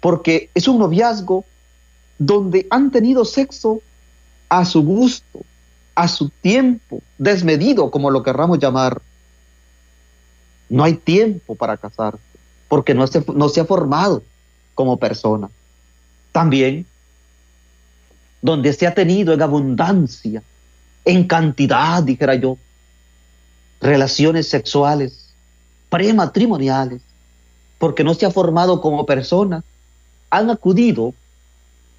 Porque 0.00 0.50
es 0.54 0.66
un 0.66 0.78
noviazgo 0.78 1.44
donde 2.18 2.66
han 2.70 2.90
tenido 2.90 3.24
sexo 3.24 3.80
a 4.48 4.64
su 4.64 4.82
gusto, 4.82 5.40
a 5.94 6.08
su 6.08 6.28
tiempo, 6.28 7.02
desmedido, 7.18 7.90
como 7.90 8.10
lo 8.10 8.22
querramos 8.22 8.58
llamar. 8.58 9.00
No 10.68 10.84
hay 10.84 10.94
tiempo 10.94 11.54
para 11.54 11.76
casarse, 11.76 12.22
porque 12.68 12.94
no 12.94 13.06
se, 13.06 13.24
no 13.34 13.48
se 13.48 13.60
ha 13.60 13.64
formado 13.64 14.22
como 14.74 14.98
persona. 14.98 15.50
También, 16.32 16.86
donde 18.42 18.72
se 18.72 18.86
ha 18.86 18.94
tenido 18.94 19.32
en 19.32 19.42
abundancia 19.42 20.42
en 21.04 21.24
cantidad, 21.24 22.02
dijera 22.02 22.34
yo, 22.34 22.58
relaciones 23.80 24.48
sexuales, 24.48 25.34
prematrimoniales, 25.88 27.02
porque 27.78 28.04
no 28.04 28.14
se 28.14 28.26
ha 28.26 28.30
formado 28.30 28.80
como 28.80 29.06
persona, 29.06 29.64
han 30.28 30.50
acudido 30.50 31.14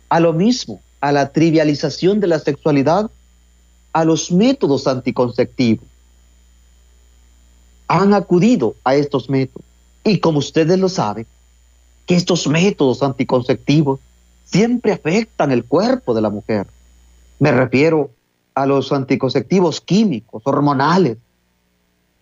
a 0.09 0.19
lo 0.19 0.33
mismo, 0.33 0.79
a 1.01 1.11
la 1.11 1.31
trivialización 1.31 2.19
de 2.19 2.27
la 2.27 2.39
sexualidad, 2.39 3.09
a 3.93 4.05
los 4.05 4.31
métodos 4.31 4.87
anticonceptivos. 4.87 5.85
han 7.87 8.13
acudido 8.13 8.75
a 8.85 8.95
estos 8.95 9.29
métodos. 9.29 9.65
Y 10.05 10.19
como 10.19 10.39
ustedes 10.39 10.79
lo 10.79 10.87
saben, 10.87 11.27
que 12.05 12.15
estos 12.15 12.47
métodos 12.47 13.03
anticonceptivos 13.03 13.99
siempre 14.45 14.93
afectan 14.93 15.51
el 15.51 15.65
cuerpo 15.65 16.13
de 16.13 16.21
la 16.21 16.29
mujer. 16.29 16.67
Me 17.39 17.51
refiero 17.51 18.09
a 18.53 18.65
los 18.65 18.91
anticonceptivos 18.91 19.81
químicos, 19.81 20.41
hormonales. 20.45 21.17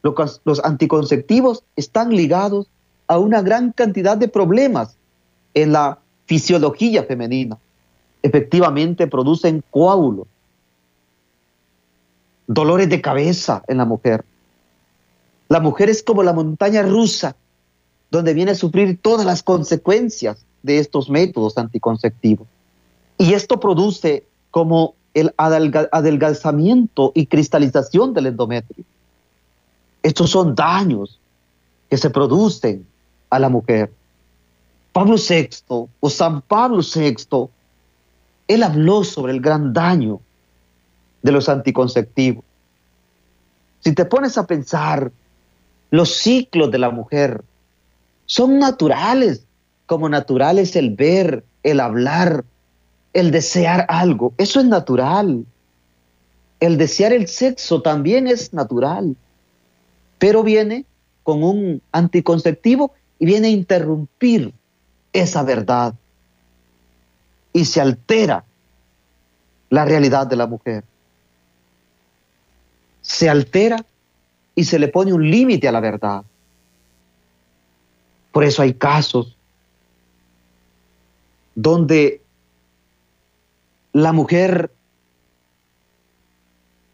Los, 0.01 0.41
los 0.45 0.63
anticonceptivos 0.63 1.63
están 1.75 2.09
ligados 2.09 2.67
a 3.07 3.17
una 3.17 3.41
gran 3.41 3.71
cantidad 3.71 4.17
de 4.17 4.27
problemas 4.27 4.95
en 5.53 5.73
la 5.73 5.99
fisiología 6.25 7.03
femenina. 7.03 7.57
Efectivamente 8.21 9.07
producen 9.07 9.63
coágulos, 9.71 10.27
dolores 12.47 12.89
de 12.89 13.01
cabeza 13.01 13.63
en 13.67 13.77
la 13.77 13.85
mujer. 13.85 14.23
La 15.47 15.59
mujer 15.59 15.89
es 15.89 16.03
como 16.03 16.21
la 16.21 16.33
montaña 16.33 16.83
rusa, 16.83 17.35
donde 18.11 18.33
viene 18.33 18.51
a 18.51 18.55
sufrir 18.55 18.99
todas 19.01 19.25
las 19.25 19.41
consecuencias 19.41 20.45
de 20.61 20.77
estos 20.77 21.09
métodos 21.09 21.57
anticonceptivos. 21.57 22.47
Y 23.17 23.33
esto 23.33 23.59
produce 23.59 24.23
como 24.51 24.93
el 25.13 25.33
adelgazamiento 25.37 27.11
y 27.15 27.25
cristalización 27.25 28.13
del 28.13 28.27
endometrio. 28.27 28.85
Estos 30.03 30.29
son 30.29 30.55
daños 30.55 31.19
que 31.89 31.97
se 31.97 32.09
producen 32.09 32.85
a 33.29 33.39
la 33.39 33.49
mujer. 33.49 33.91
Pablo 34.93 35.15
VI 35.17 35.49
o 35.99 36.09
San 36.09 36.41
Pablo 36.41 36.81
VI, 36.81 37.49
él 38.47 38.63
habló 38.63 39.03
sobre 39.03 39.33
el 39.33 39.41
gran 39.41 39.73
daño 39.73 40.19
de 41.21 41.31
los 41.31 41.49
anticonceptivos. 41.49 42.43
Si 43.81 43.93
te 43.93 44.05
pones 44.05 44.37
a 44.37 44.45
pensar, 44.45 45.11
los 45.91 46.15
ciclos 46.15 46.71
de 46.71 46.79
la 46.79 46.89
mujer 46.89 47.43
son 48.25 48.59
naturales, 48.59 49.43
como 49.85 50.07
natural 50.09 50.59
es 50.59 50.75
el 50.75 50.95
ver, 50.95 51.43
el 51.63 51.79
hablar, 51.79 52.43
el 53.13 53.31
desear 53.31 53.85
algo. 53.89 54.33
Eso 54.37 54.59
es 54.59 54.65
natural. 54.65 55.45
El 56.59 56.77
desear 56.77 57.13
el 57.13 57.27
sexo 57.27 57.81
también 57.81 58.27
es 58.27 58.53
natural, 58.53 59.15
pero 60.17 60.43
viene 60.43 60.85
con 61.23 61.43
un 61.43 61.81
anticonceptivo 61.91 62.93
y 63.17 63.25
viene 63.25 63.47
a 63.47 63.51
interrumpir 63.51 64.53
esa 65.13 65.43
verdad 65.43 65.93
y 67.53 67.65
se 67.65 67.81
altera 67.81 68.43
la 69.69 69.85
realidad 69.85 70.27
de 70.27 70.35
la 70.35 70.47
mujer. 70.47 70.83
Se 73.01 73.29
altera 73.29 73.85
y 74.55 74.65
se 74.65 74.79
le 74.79 74.87
pone 74.87 75.13
un 75.13 75.29
límite 75.29 75.67
a 75.67 75.71
la 75.71 75.79
verdad. 75.79 76.23
Por 78.31 78.43
eso 78.43 78.61
hay 78.61 78.73
casos 78.73 79.35
donde 81.55 82.21
la 84.03 84.13
mujer 84.13 84.71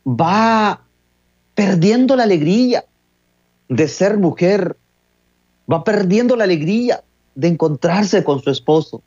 va 0.08 0.82
perdiendo 1.54 2.16
la 2.16 2.24
alegría 2.24 2.86
de 3.70 3.88
ser 3.88 4.18
mujer, 4.18 4.78
va 5.72 5.84
perdiendo 5.84 6.36
la 6.36 6.44
alegría 6.44 7.04
de 7.34 7.48
encontrarse 7.48 8.24
con 8.24 8.42
su 8.42 8.50
esposo 8.50 9.02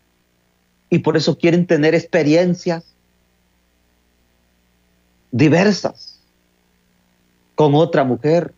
y 0.90 1.00
por 1.00 1.16
eso 1.16 1.36
quieren 1.36 1.66
tener 1.66 1.94
experiencias 1.94 2.84
diversas 5.30 6.20
con 7.54 7.74
otra 7.74 8.04
mujer, 8.04 8.54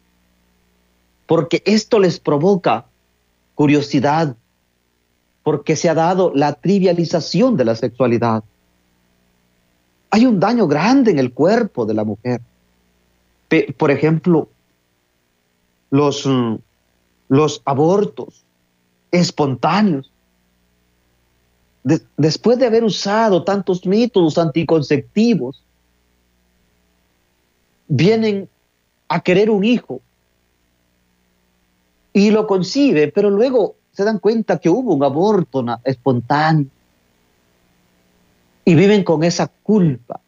porque 1.26 1.62
esto 1.64 1.98
les 1.98 2.20
provoca 2.20 2.86
curiosidad, 3.54 4.36
porque 5.42 5.76
se 5.76 5.88
ha 5.88 5.94
dado 5.94 6.32
la 6.34 6.54
trivialización 6.54 7.56
de 7.56 7.64
la 7.64 7.74
sexualidad. 7.74 8.44
Hay 10.10 10.26
un 10.26 10.40
daño 10.40 10.66
grande 10.66 11.10
en 11.12 11.18
el 11.18 11.32
cuerpo 11.32 11.86
de 11.86 11.94
la 11.94 12.04
mujer. 12.04 12.40
Por 13.76 13.90
ejemplo, 13.90 14.48
los, 15.90 16.26
mm, 16.26 16.56
abortos 17.64 18.44
espontáneos. 19.10 20.10
después 22.18 22.58
de 22.58 22.66
haber 22.66 22.84
usado 22.84 23.42
tantos 23.42 23.86
métodos 23.86 24.36
anticonceptivos, 24.36 25.62
vienen 27.88 28.50
a 29.08 29.20
querer 29.20 29.48
un 29.48 29.64
hijo 29.64 30.02
y 32.12 32.30
lo 32.30 32.46
concibe, 32.46 33.08
pero 33.08 33.30
luego 33.30 33.76
se 33.92 34.04
dan 34.04 34.18
cuenta 34.18 34.58
que 34.58 34.68
hubo 34.68 34.92
un 34.92 35.02
aborto 35.02 35.64
espontáneo 35.84 36.66
y 38.64 38.74
viven 38.74 39.04
con 39.04 39.24
esa 39.24 39.48
culpa, 39.48 40.20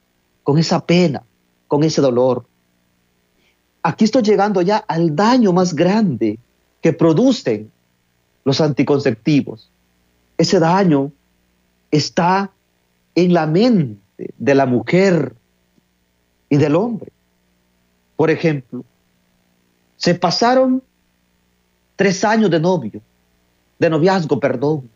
con 0.43 0.59
esa 0.59 0.85
pena, 0.85 1.23
con 1.69 1.85
ese 1.85 2.01
dolor. 2.01 2.45
Aquí 3.83 4.05
estoy 4.05 4.23
llegando 4.23 4.63
ya 4.63 4.79
al 4.79 5.15
daño 5.15 5.53
más 5.53 5.75
grande 5.75 6.39
que 6.81 6.93
producen 6.93 7.71
los 8.45 8.61
anticonceptivos. 8.61 9.71
Ese 10.39 10.59
daño 10.59 11.13
está 11.91 12.51
en 13.15 13.33
la 13.33 13.47
mente 13.47 14.35
de 14.37 14.55
la 14.55 14.67
mujer 14.67 15.35
y 16.49 16.57
del 16.57 16.77
hombre. 16.77 17.13
Por 18.17 18.31
ejemplo, 18.31 18.85
se 19.97 20.15
pasaron 20.15 20.83
tres 21.97 22.25
años 22.25 22.51
de 22.51 22.61
novio, 22.61 23.01
de 23.79 23.91
noviazgo, 23.91 24.41
perdón, 24.41 24.89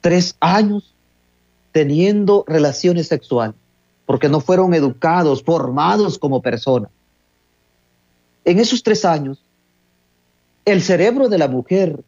tres 0.00 0.36
años 0.40 0.94
teniendo 1.78 2.44
relaciones 2.48 3.06
sexuales, 3.06 3.54
porque 4.04 4.28
no 4.28 4.40
fueron 4.40 4.74
educados, 4.74 5.44
formados 5.44 6.18
como 6.18 6.42
personas. 6.42 6.90
En 8.44 8.58
esos 8.58 8.82
tres 8.82 9.04
años, 9.04 9.40
el 10.64 10.82
cerebro 10.82 11.28
de 11.28 11.38
la 11.38 11.46
mujer 11.46 12.02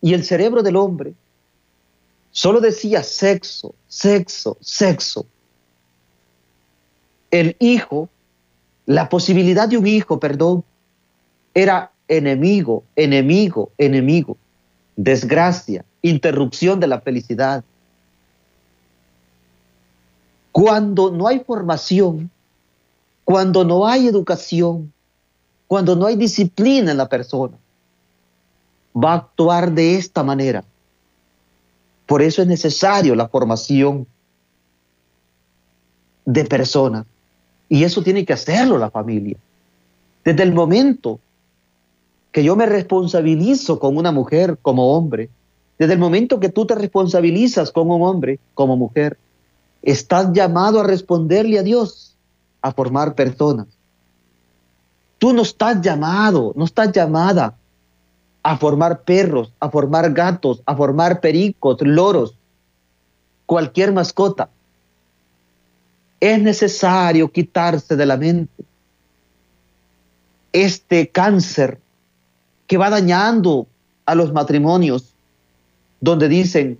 y 0.00 0.14
el 0.14 0.24
cerebro 0.24 0.64
del 0.64 0.74
hombre 0.74 1.14
solo 2.32 2.60
decía 2.60 3.04
sexo, 3.04 3.76
sexo, 3.86 4.56
sexo. 4.60 5.24
El 7.30 7.54
hijo, 7.60 8.08
la 8.86 9.08
posibilidad 9.08 9.68
de 9.68 9.78
un 9.78 9.86
hijo, 9.86 10.18
perdón, 10.18 10.64
era 11.54 11.92
enemigo, 12.08 12.82
enemigo, 12.96 13.70
enemigo, 13.78 14.36
desgracia, 14.96 15.84
interrupción 16.02 16.80
de 16.80 16.88
la 16.88 17.00
felicidad. 17.00 17.62
Cuando 20.52 21.10
no 21.10 21.26
hay 21.26 21.40
formación, 21.40 22.30
cuando 23.24 23.64
no 23.64 23.86
hay 23.86 24.06
educación, 24.06 24.92
cuando 25.66 25.96
no 25.96 26.06
hay 26.06 26.16
disciplina 26.16 26.90
en 26.90 26.98
la 26.98 27.08
persona, 27.08 27.56
va 28.94 29.12
a 29.12 29.16
actuar 29.16 29.72
de 29.72 29.96
esta 29.96 30.22
manera. 30.22 30.62
Por 32.06 32.20
eso 32.20 32.42
es 32.42 32.48
necesario 32.48 33.14
la 33.14 33.28
formación 33.28 34.06
de 36.26 36.44
personas. 36.44 37.06
Y 37.68 37.84
eso 37.84 38.02
tiene 38.02 38.26
que 38.26 38.34
hacerlo 38.34 38.76
la 38.76 38.90
familia. 38.90 39.38
Desde 40.24 40.42
el 40.42 40.52
momento 40.52 41.20
que 42.30 42.44
yo 42.44 42.54
me 42.54 42.66
responsabilizo 42.66 43.78
con 43.78 43.96
una 43.96 44.12
mujer 44.12 44.58
como 44.60 44.94
hombre, 44.94 45.30
desde 45.78 45.94
el 45.94 45.98
momento 45.98 46.38
que 46.38 46.48
tú 46.48 46.66
te 46.66 46.74
responsabilizas 46.74 47.72
con 47.72 47.90
un 47.90 48.02
hombre 48.02 48.38
como 48.54 48.76
mujer, 48.76 49.18
estás 49.82 50.32
llamado 50.32 50.80
a 50.80 50.84
responderle 50.84 51.58
a 51.58 51.62
Dios, 51.62 52.16
a 52.60 52.72
formar 52.72 53.14
personas. 53.14 53.66
Tú 55.18 55.32
no 55.32 55.42
estás 55.42 55.80
llamado, 55.80 56.52
no 56.56 56.64
estás 56.64 56.92
llamada 56.92 57.56
a 58.42 58.56
formar 58.56 59.02
perros, 59.02 59.52
a 59.60 59.70
formar 59.70 60.12
gatos, 60.12 60.62
a 60.66 60.74
formar 60.74 61.20
pericos, 61.20 61.78
loros, 61.80 62.34
cualquier 63.46 63.92
mascota. 63.92 64.48
Es 66.18 66.40
necesario 66.40 67.30
quitarse 67.30 67.96
de 67.96 68.06
la 68.06 68.16
mente 68.16 68.64
este 70.52 71.08
cáncer 71.08 71.78
que 72.66 72.76
va 72.76 72.90
dañando 72.90 73.66
a 74.06 74.14
los 74.14 74.32
matrimonios, 74.32 75.14
donde 76.00 76.28
dicen 76.28 76.78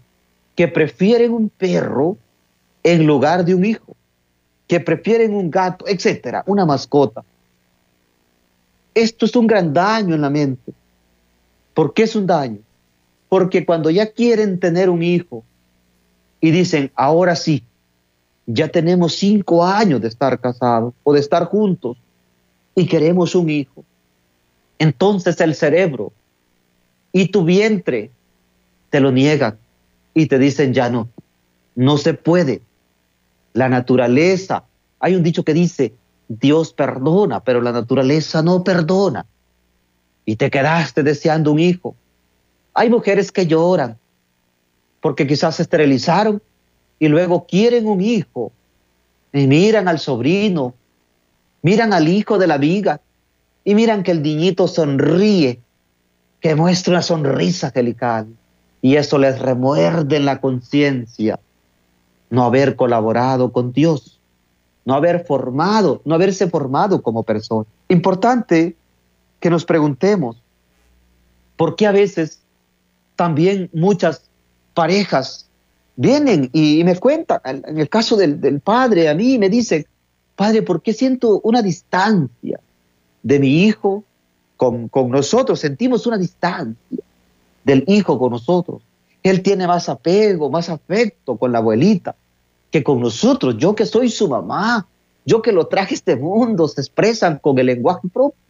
que 0.55 0.69
prefieren 0.69 1.33
un 1.33 1.49
perro 1.49 2.17
en 2.83 3.07
lugar 3.07 3.45
de 3.45 3.55
un 3.55 3.65
hijo, 3.65 3.97
que 4.67 4.81
prefieren 4.81 5.35
un 5.35 5.51
gato, 5.51 5.85
etcétera, 5.87 6.43
una 6.47 6.65
mascota. 6.65 7.25
Esto 8.95 9.27
es 9.27 9.37
un 9.37 9.47
gran 9.47 9.73
daño 9.73 10.15
en 10.15 10.21
la 10.21 10.31
mente. 10.31 10.73
¿Por 11.75 11.95
qué 11.95 12.05
es 12.05 12.17
un 12.17 12.27
daño? 12.27 12.59
Porque 13.29 13.65
cuando 13.65 13.91
ya 13.91 14.11
quieren 14.11 14.61
tener 14.61 14.91
un 14.91 15.03
hijo 15.03 15.45
y 16.41 16.51
dicen, 16.51 16.91
ahora 16.95 17.37
sí, 17.37 17.65
ya 18.47 18.69
tenemos 18.69 19.15
cinco 19.15 19.65
años 19.65 20.01
de 20.01 20.09
estar 20.09 20.39
casados 20.41 20.93
o 21.05 21.13
de 21.13 21.21
estar 21.21 21.47
juntos 21.47 21.97
y 22.75 22.87
queremos 22.87 23.35
un 23.35 23.49
hijo, 23.49 23.85
entonces 24.79 25.41
el 25.41 25.55
cerebro 25.55 26.13
y 27.13 27.29
tu 27.29 27.45
vientre 27.45 28.11
te 28.91 29.01
lo 29.01 29.13
niegan 29.13 29.57
y 30.15 30.27
te 30.27 30.39
dicen 30.39 30.75
ya 30.75 30.91
no, 30.91 31.09
no 31.75 31.99
se 31.99 32.15
puede. 32.15 32.63
La 33.53 33.69
naturaleza, 33.69 34.65
hay 34.99 35.15
un 35.15 35.23
dicho 35.23 35.45
que 35.45 35.55
dice, 35.55 35.95
Dios 36.29 36.73
perdona, 36.73 37.41
pero 37.41 37.61
la 37.61 37.73
naturaleza 37.73 38.43
no 38.43 38.65
perdona. 38.65 39.27
Y 40.25 40.37
te 40.37 40.51
quedaste 40.51 41.03
deseando 41.03 41.53
un 41.53 41.59
hijo. 41.59 41.95
Hay 42.75 42.89
mujeres 42.89 43.31
que 43.33 43.47
lloran 43.47 43.99
porque 45.01 45.27
quizás 45.27 45.57
se 45.57 45.63
esterilizaron 45.63 46.41
y 46.99 47.09
luego 47.09 47.45
quieren 47.47 47.87
un 47.87 48.01
hijo 48.01 48.53
y 49.33 49.47
miran 49.47 49.89
al 49.89 49.99
sobrino, 49.99 50.75
miran 51.63 51.93
al 51.93 52.09
hijo 52.09 52.39
de 52.39 52.47
la 52.47 52.57
viga 52.57 53.01
y 53.65 53.75
miran 53.75 54.05
que 54.05 54.13
el 54.13 54.23
niñito 54.23 54.69
sonríe, 54.69 55.61
que 56.41 56.55
muestra 56.55 56.93
una 56.93 57.03
sonrisa 57.03 57.67
angelical 57.69 58.29
y 58.81 58.97
eso 58.97 59.19
les 59.19 59.39
remuerde 59.41 60.17
en 60.17 60.25
la 60.25 60.41
conciencia 60.41 61.39
no 62.33 62.45
haber 62.45 62.77
colaborado 62.77 63.53
con 63.53 63.75
Dios, 63.75 64.19
no 64.87 64.95
haber 64.95 65.27
formado, 65.27 66.01
no 66.07 66.15
haberse 66.15 66.49
formado 66.49 67.03
como 67.03 67.25
persona. 67.25 67.67
Importante 67.91 68.75
que 69.39 69.51
nos 69.51 69.67
preguntemos 69.67 70.37
por 71.59 71.77
qué 71.77 71.87
a 71.87 71.93
veces 71.93 72.41
también 73.17 73.69
muchas 73.75 74.23
parejas 74.73 75.47
vienen 75.95 76.49
y, 76.55 76.83
me 76.85 76.97
cuentan, 76.97 77.43
en 77.45 77.79
el 77.79 77.91
caso 77.91 78.17
del, 78.17 78.41
del 78.41 78.61
padre, 78.61 79.11
a 79.11 79.15
mí 79.15 79.37
me 79.37 79.51
dice, 79.51 79.87
padre, 80.35 80.63
¿por 80.63 80.81
qué 80.81 80.95
siento 80.95 81.39
una 81.45 81.61
distancia 81.61 82.61
de 83.23 83.39
mi 83.39 83.65
hijo 83.65 84.05
con, 84.57 84.89
con 84.89 85.11
nosotros? 85.11 85.61
Sentimos 85.61 86.07
una 86.07 86.17
distancia 86.17 87.05
del 87.63 87.85
hijo 87.89 88.19
con 88.19 88.33
nosotros. 88.33 88.81
Él 89.23 89.43
tiene 89.43 89.67
más 89.67 89.91
apego, 89.91 90.49
más 90.49 90.71
afecto 90.71 91.37
con 91.37 91.53
la 91.53 91.59
abuelita 91.59 92.17
que 92.73 92.83
con 92.83 93.01
nosotros. 93.01 93.57
Yo 93.59 93.77
que 93.77 93.87
soy 93.87 94.09
su 94.09 94.27
mamá, 94.27 94.89
yo 95.25 95.43
que 95.43 95.53
lo 95.53 95.69
traje 95.69 95.95
a 95.95 95.97
este 95.97 96.17
mundo, 96.17 96.67
se 96.67 96.81
expresan 96.81 97.39
con 97.39 97.57
el 97.59 97.67
lenguaje 97.67 98.09
propio. 98.09 98.41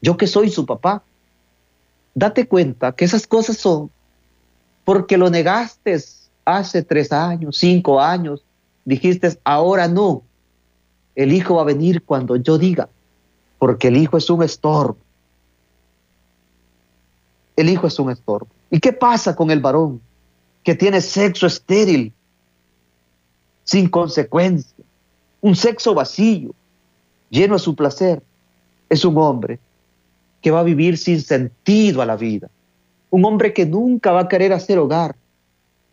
Yo 0.00 0.16
que 0.16 0.26
soy 0.26 0.50
su 0.50 0.66
papá. 0.66 1.02
Date 2.14 2.48
cuenta 2.48 2.92
que 2.92 3.04
esas 3.04 3.26
cosas 3.26 3.58
son 3.58 3.90
porque 4.84 5.16
lo 5.16 5.30
negaste 5.30 5.96
hace 6.44 6.82
tres 6.82 7.12
años, 7.12 7.56
cinco 7.56 8.00
años. 8.00 8.42
Dijiste, 8.84 9.38
ahora 9.44 9.86
no. 9.86 10.22
El 11.14 11.32
hijo 11.32 11.56
va 11.56 11.62
a 11.62 11.66
venir 11.66 12.02
cuando 12.02 12.36
yo 12.36 12.58
diga, 12.58 12.88
porque 13.58 13.88
el 13.88 13.98
hijo 13.98 14.16
es 14.16 14.28
un 14.30 14.42
estorbo. 14.42 14.96
El 17.54 17.68
hijo 17.68 17.86
es 17.86 17.98
un 17.98 18.10
estorbo. 18.10 18.48
¿Y 18.70 18.80
qué 18.80 18.92
pasa 18.94 19.36
con 19.36 19.50
el 19.50 19.60
varón 19.60 20.00
que 20.64 20.74
tiene 20.74 21.00
sexo 21.00 21.46
estéril, 21.46 22.12
sin 23.64 23.88
consecuencia, 23.88 24.84
un 25.40 25.56
sexo 25.56 25.94
vacío, 25.94 26.54
lleno 27.30 27.54
de 27.54 27.60
su 27.60 27.74
placer? 27.74 28.22
Es 28.88 29.04
un 29.04 29.16
hombre 29.18 29.58
que 30.40 30.50
va 30.50 30.60
a 30.60 30.64
vivir 30.64 30.98
sin 30.98 31.20
sentido 31.20 32.02
a 32.02 32.06
la 32.06 32.16
vida, 32.16 32.48
un 33.10 33.24
hombre 33.24 33.52
que 33.52 33.66
nunca 33.66 34.12
va 34.12 34.22
a 34.22 34.28
querer 34.28 34.52
hacer 34.52 34.78
hogar. 34.78 35.14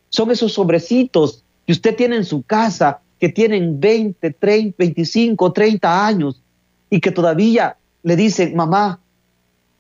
Son 0.10 0.32
esos 0.32 0.58
hombrecitos 0.58 1.44
que 1.66 1.74
usted 1.74 1.96
tiene 1.96 2.16
en 2.16 2.26
su 2.26 2.42
casa, 2.42 3.00
que 3.20 3.30
tienen 3.30 3.80
20, 3.80 4.32
30, 4.32 4.76
25, 4.78 5.52
30 5.52 6.08
años 6.08 6.42
y 6.90 7.00
que 7.00 7.12
todavía 7.12 7.78
le 8.02 8.16
dicen, 8.16 8.56
mamá, 8.56 9.00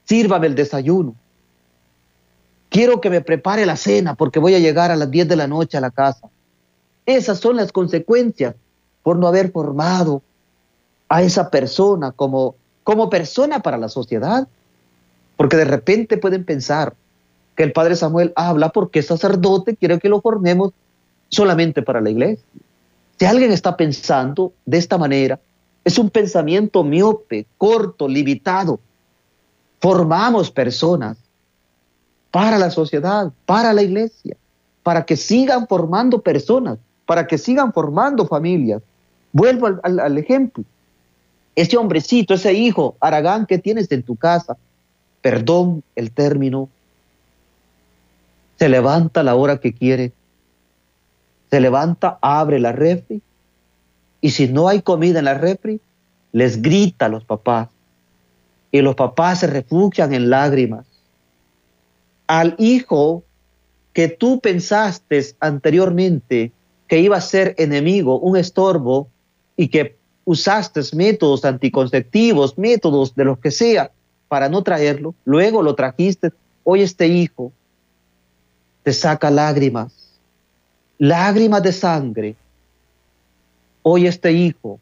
sírvame 0.05 0.47
el 0.47 0.55
desayuno 0.55 1.15
Quiero 2.69 3.01
que 3.01 3.09
me 3.09 3.21
prepare 3.21 3.65
la 3.65 3.75
cena 3.75 4.13
porque 4.13 4.39
voy 4.39 4.53
a 4.53 4.59
llegar 4.59 4.91
a 4.91 4.95
las 4.95 5.09
10 5.09 5.27
de 5.27 5.35
la 5.35 5.47
noche 5.47 5.77
a 5.77 5.81
la 5.81 5.89
casa. 5.89 6.29
Esas 7.09 7.39
son 7.39 7.55
las 7.55 7.71
consecuencias 7.71 8.53
por 9.01 9.17
no 9.17 9.27
haber 9.27 9.51
formado 9.51 10.21
a 11.07 11.23
esa 11.23 11.49
persona 11.49 12.11
como, 12.11 12.53
como 12.83 13.09
persona 13.09 13.63
para 13.63 13.79
la 13.79 13.89
sociedad. 13.89 14.47
Porque 15.35 15.57
de 15.57 15.65
repente 15.65 16.17
pueden 16.17 16.45
pensar 16.45 16.93
que 17.55 17.63
el 17.63 17.71
padre 17.71 17.95
Samuel 17.95 18.31
habla 18.35 18.69
porque 18.69 18.99
es 18.99 19.07
sacerdote, 19.07 19.75
quiere 19.75 19.97
que 19.97 20.07
lo 20.07 20.21
formemos 20.21 20.71
solamente 21.29 21.81
para 21.81 21.99
la 21.99 22.11
iglesia. 22.11 22.45
Si 23.17 23.25
alguien 23.25 23.51
está 23.51 23.75
pensando 23.75 24.53
de 24.67 24.77
esta 24.77 24.99
manera, 24.99 25.39
es 25.83 25.97
un 25.97 26.11
pensamiento 26.11 26.83
miope, 26.83 27.47
corto, 27.57 28.07
limitado. 28.07 28.79
Formamos 29.81 30.51
personas 30.51 31.17
para 32.29 32.59
la 32.59 32.69
sociedad, 32.69 33.31
para 33.47 33.73
la 33.73 33.81
iglesia, 33.81 34.37
para 34.83 35.05
que 35.05 35.17
sigan 35.17 35.67
formando 35.67 36.21
personas, 36.21 36.77
para 37.09 37.25
que 37.25 37.39
sigan 37.39 37.73
formando 37.73 38.27
familias. 38.27 38.83
Vuelvo 39.33 39.79
al, 39.81 40.17
ejemplo. 40.19 40.63
Ese 41.55 41.75
hombrecito, 41.75 42.35
ese 42.35 42.53
hijo, 42.53 42.97
Aragán, 42.99 43.47
que 43.47 43.57
tienes 43.57 43.91
en 43.91 44.03
tu 44.03 44.15
casa, 44.15 44.57
perdón 45.19 45.81
el 45.95 46.11
término, 46.11 46.69
se 48.59 48.69
levanta 48.69 49.21
a 49.21 49.23
la 49.23 49.33
hora 49.33 49.59
que 49.59 49.73
quiere, 49.73 50.11
se 51.49 51.59
levanta, 51.59 52.19
abre 52.21 52.59
la 52.59 52.73
refri, 52.73 53.23
y 54.21 54.29
si 54.29 54.47
no 54.47 54.67
hay 54.67 54.83
comida 54.83 55.17
en 55.17 55.25
la 55.25 55.33
refri, 55.33 55.81
les 56.31 56.61
grita 56.61 57.07
a 57.07 57.09
los 57.09 57.25
papás, 57.25 57.69
y 58.71 58.83
los 58.83 58.93
papás 58.93 59.39
se 59.39 59.47
refugian 59.47 60.13
en 60.13 60.29
lágrimas, 60.29 60.85
al 62.27 62.53
hijo 62.59 63.23
que 63.93 64.09
tú 64.09 64.39
pensaste 64.39 65.25
anteriormente 65.39 66.51
que 66.89 66.99
iba 66.99 67.15
a 67.15 67.21
ser 67.21 67.55
enemigo, 67.57 68.19
un 68.19 68.35
estorbo, 68.35 69.07
y 69.55 69.69
que 69.69 69.95
usaste 70.25 70.81
métodos 70.93 71.45
anticonceptivos, 71.45 72.57
métodos 72.57 73.15
de 73.15 73.25
lo 73.25 73.39
que 73.39 73.51
sea, 73.51 73.91
para 74.27 74.49
no 74.49 74.63
traerlo, 74.63 75.15
luego 75.25 75.63
lo 75.63 75.75
trajiste, 75.75 76.31
hoy 76.63 76.81
este 76.81 77.07
hijo 77.07 77.51
te 78.83 78.93
saca 78.93 79.29
lágrimas, 79.29 79.91
lágrimas 80.97 81.63
de 81.63 81.73
sangre. 81.73 82.35
Hoy 83.81 84.07
este 84.07 84.31
hijo 84.31 84.79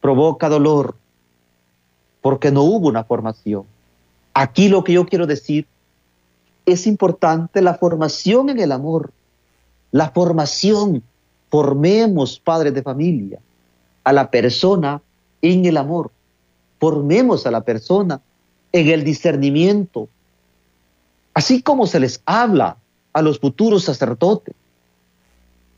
provoca 0.00 0.48
dolor 0.48 0.96
porque 2.20 2.50
no 2.50 2.62
hubo 2.62 2.88
una 2.88 3.04
formación. 3.04 3.64
Aquí 4.32 4.68
lo 4.68 4.84
que 4.84 4.94
yo 4.94 5.06
quiero 5.06 5.26
decir 5.26 5.66
es 6.66 6.86
importante 6.86 7.62
la 7.62 7.74
formación 7.74 8.50
en 8.50 8.60
el 8.60 8.72
amor, 8.72 9.12
la 9.92 10.10
formación. 10.10 11.02
Formemos, 11.50 12.38
padres 12.38 12.74
de 12.74 12.82
familia, 12.82 13.40
a 14.04 14.12
la 14.12 14.30
persona 14.30 15.02
en 15.42 15.64
el 15.64 15.76
amor. 15.76 16.10
Formemos 16.78 17.46
a 17.46 17.50
la 17.50 17.62
persona 17.62 18.20
en 18.72 18.88
el 18.88 19.04
discernimiento. 19.04 20.08
Así 21.34 21.62
como 21.62 21.86
se 21.86 22.00
les 22.00 22.22
habla 22.24 22.76
a 23.12 23.22
los 23.22 23.40
futuros 23.40 23.84
sacerdotes, 23.84 24.54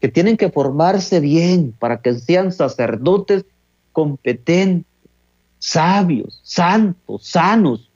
que 0.00 0.08
tienen 0.08 0.36
que 0.36 0.50
formarse 0.50 1.20
bien 1.20 1.74
para 1.78 2.00
que 2.00 2.14
sean 2.14 2.52
sacerdotes 2.52 3.44
competentes, 3.92 4.84
sabios, 5.60 6.40
santos, 6.42 7.24
sanos. 7.24 7.88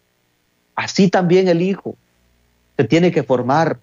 Así 0.77 1.11
también 1.11 1.49
el 1.49 1.63
Hijo 1.63 1.97
se 2.77 2.85
tiene 2.85 3.11
que 3.11 3.25
formar 3.25 3.81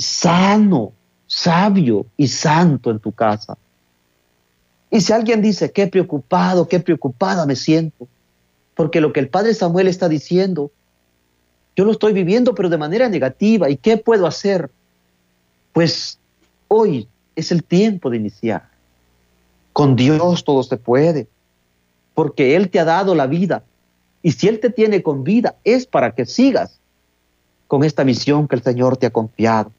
sano, 0.00 0.92
sabio 1.26 2.06
y 2.16 2.26
santo 2.28 2.90
en 2.90 2.98
tu 2.98 3.12
casa. 3.12 3.56
Y 4.90 5.00
si 5.00 5.12
alguien 5.12 5.42
dice, 5.42 5.70
qué 5.70 5.86
preocupado, 5.86 6.66
qué 6.66 6.80
preocupada 6.80 7.46
me 7.46 7.54
siento, 7.54 8.08
porque 8.74 9.00
lo 9.00 9.12
que 9.12 9.20
el 9.20 9.28
padre 9.28 9.54
Samuel 9.54 9.86
está 9.86 10.08
diciendo, 10.08 10.70
yo 11.76 11.84
lo 11.84 11.92
estoy 11.92 12.12
viviendo, 12.12 12.54
pero 12.54 12.68
de 12.68 12.78
manera 12.78 13.08
negativa, 13.08 13.70
¿y 13.70 13.76
qué 13.76 13.96
puedo 13.96 14.26
hacer? 14.26 14.70
Pues 15.72 16.18
hoy 16.66 17.06
es 17.36 17.52
el 17.52 17.62
tiempo 17.62 18.10
de 18.10 18.16
iniciar. 18.16 18.68
Con 19.72 19.94
Dios 19.94 20.44
todo 20.44 20.62
se 20.62 20.76
puede, 20.76 21.28
porque 22.14 22.56
Él 22.56 22.70
te 22.70 22.80
ha 22.80 22.84
dado 22.84 23.14
la 23.14 23.26
vida. 23.26 23.62
Y 24.22 24.32
si 24.32 24.48
Él 24.48 24.58
te 24.60 24.70
tiene 24.70 25.02
con 25.02 25.24
vida, 25.24 25.56
es 25.62 25.86
para 25.86 26.14
que 26.14 26.26
sigas 26.26 26.80
con 27.68 27.84
esta 27.84 28.02
misión 28.02 28.48
que 28.48 28.56
el 28.56 28.62
Señor 28.62 28.96
te 28.96 29.06
ha 29.06 29.10
confiado. 29.10 29.70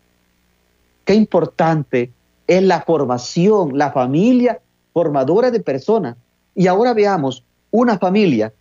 Qué 1.11 1.15
importante 1.15 2.09
es 2.47 2.63
la 2.63 2.83
formación, 2.83 3.77
la 3.77 3.91
familia 3.91 4.61
formadora 4.93 5.51
de 5.51 5.59
personas. 5.59 6.15
Y 6.55 6.67
ahora 6.67 6.93
veamos 6.93 7.43
una 7.69 7.99
familia 7.99 8.53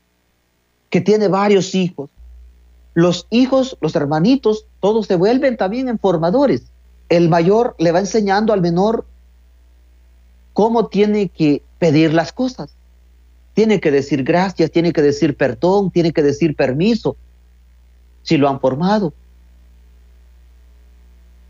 que 0.88 1.00
tiene 1.00 1.28
varios 1.28 1.76
hijos. 1.76 2.10
Los 2.92 3.28
hijos, 3.30 3.78
los 3.80 3.94
hermanitos, 3.94 4.66
todos 4.80 5.06
se 5.06 5.14
vuelven 5.14 5.56
también 5.56 5.88
en 5.88 6.00
formadores. 6.00 6.64
El 7.08 7.28
mayor 7.28 7.76
le 7.78 7.92
va 7.92 8.00
enseñando 8.00 8.52
al 8.52 8.62
menor 8.62 9.06
cómo 10.52 10.88
tiene 10.88 11.28
que 11.28 11.62
pedir 11.78 12.12
las 12.12 12.32
cosas. 12.32 12.74
tiene 13.54 13.78
que 13.78 13.92
decir 13.92 14.24
gracias, 14.24 14.72
tiene 14.72 14.92
que 14.92 15.02
decir 15.02 15.36
perdón, 15.36 15.92
tiene 15.92 16.12
que 16.12 16.24
decir 16.24 16.56
permiso, 16.56 17.16
si 18.24 18.38
lo 18.38 18.48
han 18.48 18.58
formado. 18.58 19.12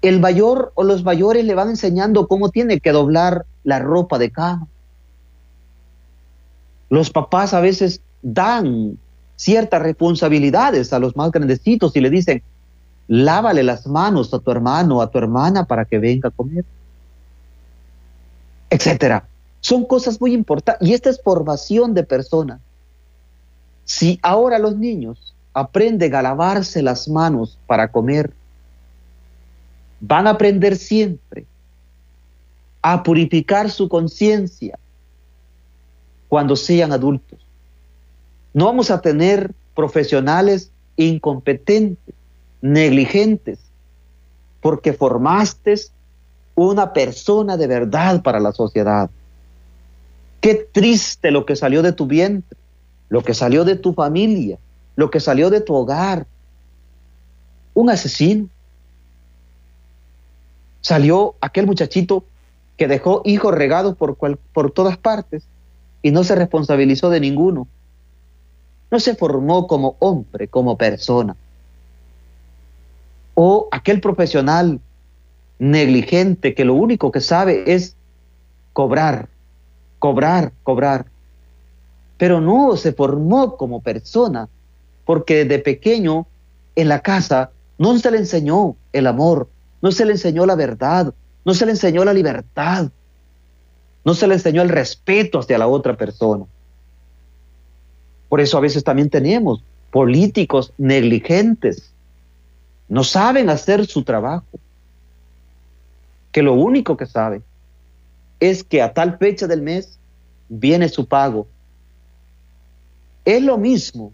El 0.02 0.20
mayor 0.20 0.72
o 0.74 0.84
los 0.84 1.04
mayores 1.04 1.44
le 1.44 1.54
van 1.54 1.70
enseñando 1.70 2.26
cómo 2.26 2.48
tiene 2.48 2.80
que 2.80 2.92
doblar 2.92 3.44
la 3.64 3.78
ropa 3.78 4.18
de 4.18 4.30
cama. 4.30 4.66
Los 6.88 7.10
papás 7.10 7.54
a 7.54 7.60
veces 7.60 8.00
dan 8.22 8.98
ciertas 9.36 9.82
responsabilidades 9.82 10.92
a 10.92 10.98
los 10.98 11.16
más 11.16 11.30
grandecitos 11.30 11.94
y 11.96 12.00
le 12.00 12.10
dicen, 12.10 12.42
lávale 13.08 13.62
las 13.62 13.86
manos 13.86 14.32
a 14.34 14.38
tu 14.38 14.50
hermano 14.50 14.98
o 14.98 15.02
a 15.02 15.10
tu 15.10 15.18
hermana 15.18 15.64
para 15.64 15.84
que 15.84 15.98
venga 15.98 16.28
a 16.28 16.32
comer, 16.32 16.64
etcétera. 18.70 19.26
Son 19.60 19.84
cosas 19.84 20.20
muy 20.20 20.32
importantes 20.32 20.88
y 20.88 20.94
esta 20.94 21.10
es 21.10 21.20
formación 21.22 21.92
de 21.92 22.04
personas. 22.04 22.60
Si 23.84 24.18
ahora 24.22 24.58
los 24.58 24.76
niños 24.76 25.34
aprenden 25.52 26.14
a 26.14 26.22
lavarse 26.22 26.82
las 26.82 27.08
manos 27.08 27.58
para 27.66 27.90
comer, 27.90 28.32
van 30.00 30.26
a 30.26 30.30
aprender 30.30 30.76
siempre 30.76 31.46
a 32.82 33.02
purificar 33.02 33.70
su 33.70 33.88
conciencia 33.88 34.78
cuando 36.28 36.56
sean 36.56 36.92
adultos. 36.92 37.38
No 38.54 38.66
vamos 38.66 38.90
a 38.90 39.00
tener 39.00 39.52
profesionales 39.74 40.70
incompetentes, 40.96 42.14
negligentes, 42.62 43.58
porque 44.60 44.92
formaste 44.92 45.74
una 46.54 46.92
persona 46.92 47.56
de 47.56 47.66
verdad 47.66 48.22
para 48.22 48.40
la 48.40 48.52
sociedad. 48.52 49.10
Qué 50.40 50.54
triste 50.54 51.30
lo 51.30 51.44
que 51.46 51.56
salió 51.56 51.82
de 51.82 51.92
tu 51.92 52.06
vientre, 52.06 52.58
lo 53.08 53.22
que 53.22 53.34
salió 53.34 53.64
de 53.64 53.76
tu 53.76 53.92
familia, 53.92 54.58
lo 54.96 55.10
que 55.10 55.20
salió 55.20 55.50
de 55.50 55.60
tu 55.60 55.74
hogar. 55.74 56.26
Un 57.74 57.90
asesino. 57.90 58.48
Salió 60.80 61.34
aquel 61.40 61.66
muchachito 61.66 62.24
que 62.76 62.88
dejó 62.88 63.22
hijos 63.24 63.54
regados 63.54 63.96
por, 63.96 64.16
por 64.16 64.70
todas 64.70 64.96
partes 64.96 65.44
y 66.02 66.10
no 66.10 66.24
se 66.24 66.34
responsabilizó 66.34 67.10
de 67.10 67.20
ninguno. 67.20 67.68
No 68.90 69.00
se 69.00 69.14
formó 69.14 69.66
como 69.66 69.96
hombre, 69.98 70.48
como 70.48 70.76
persona. 70.76 71.36
O 73.34 73.68
aquel 73.70 74.00
profesional 74.00 74.80
negligente 75.58 76.54
que 76.54 76.64
lo 76.64 76.74
único 76.74 77.12
que 77.12 77.20
sabe 77.20 77.64
es 77.72 77.94
cobrar, 78.72 79.28
cobrar, 79.98 80.52
cobrar. 80.62 81.06
Pero 82.16 82.40
no 82.40 82.76
se 82.76 82.92
formó 82.92 83.56
como 83.56 83.80
persona, 83.80 84.48
porque 85.04 85.44
desde 85.44 85.62
pequeño 85.62 86.26
en 86.76 86.88
la 86.88 87.00
casa 87.00 87.50
no 87.78 87.96
se 87.98 88.10
le 88.10 88.18
enseñó 88.18 88.76
el 88.92 89.06
amor, 89.06 89.48
no 89.80 89.92
se 89.92 90.04
le 90.04 90.12
enseñó 90.12 90.46
la 90.46 90.54
verdad, 90.54 91.14
no 91.44 91.54
se 91.54 91.64
le 91.64 91.72
enseñó 91.72 92.04
la 92.04 92.12
libertad, 92.12 92.90
no 94.04 94.14
se 94.14 94.26
le 94.26 94.34
enseñó 94.34 94.62
el 94.62 94.68
respeto 94.68 95.38
hacia 95.38 95.58
la 95.58 95.68
otra 95.68 95.96
persona. 95.96 96.44
Por 98.28 98.40
eso 98.40 98.58
a 98.58 98.60
veces 98.60 98.84
también 98.84 99.10
tenemos 99.10 99.62
políticos 99.90 100.72
negligentes, 100.78 101.92
no 102.88 103.04
saben 103.04 103.50
hacer 103.50 103.86
su 103.86 104.02
trabajo, 104.02 104.46
que 106.32 106.42
lo 106.42 106.54
único 106.54 106.96
que 106.96 107.06
saben 107.06 107.42
es 108.38 108.64
que 108.64 108.82
a 108.82 108.92
tal 108.92 109.18
fecha 109.18 109.46
del 109.46 109.62
mes 109.62 109.98
viene 110.48 110.88
su 110.88 111.06
pago. 111.06 111.46
Es 113.24 113.42
lo 113.42 113.58
mismo 113.58 114.12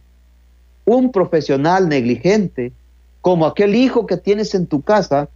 un 0.84 1.12
profesional 1.12 1.88
negligente 1.88 2.72
como 3.20 3.46
aquel 3.46 3.74
hijo 3.74 4.06
que 4.06 4.16
tienes 4.16 4.54
en 4.54 4.66
tu 4.66 4.82
casa 4.82 5.28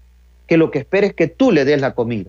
que 0.50 0.56
lo 0.56 0.72
que 0.72 0.80
espera 0.80 1.06
es 1.06 1.14
que 1.14 1.28
tú 1.28 1.52
le 1.52 1.64
des 1.64 1.80
la 1.80 1.94
comida. 1.94 2.28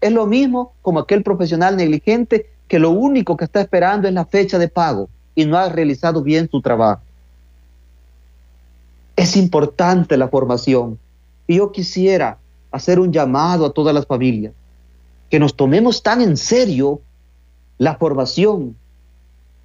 Es 0.00 0.10
lo 0.12 0.26
mismo 0.26 0.72
como 0.80 0.98
aquel 0.98 1.22
profesional 1.22 1.76
negligente 1.76 2.46
que 2.66 2.78
lo 2.78 2.88
único 2.88 3.36
que 3.36 3.44
está 3.44 3.60
esperando 3.60 4.08
es 4.08 4.14
la 4.14 4.24
fecha 4.24 4.58
de 4.58 4.68
pago 4.68 5.10
y 5.34 5.44
no 5.44 5.58
ha 5.58 5.68
realizado 5.68 6.22
bien 6.22 6.48
su 6.50 6.62
trabajo. 6.62 7.02
Es 9.14 9.36
importante 9.36 10.16
la 10.16 10.28
formación 10.28 10.98
y 11.46 11.56
yo 11.56 11.70
quisiera 11.70 12.38
hacer 12.70 12.98
un 12.98 13.12
llamado 13.12 13.66
a 13.66 13.74
todas 13.74 13.94
las 13.94 14.06
familias, 14.06 14.54
que 15.28 15.38
nos 15.38 15.54
tomemos 15.54 16.02
tan 16.02 16.22
en 16.22 16.38
serio 16.38 17.02
la 17.76 17.94
formación, 17.96 18.74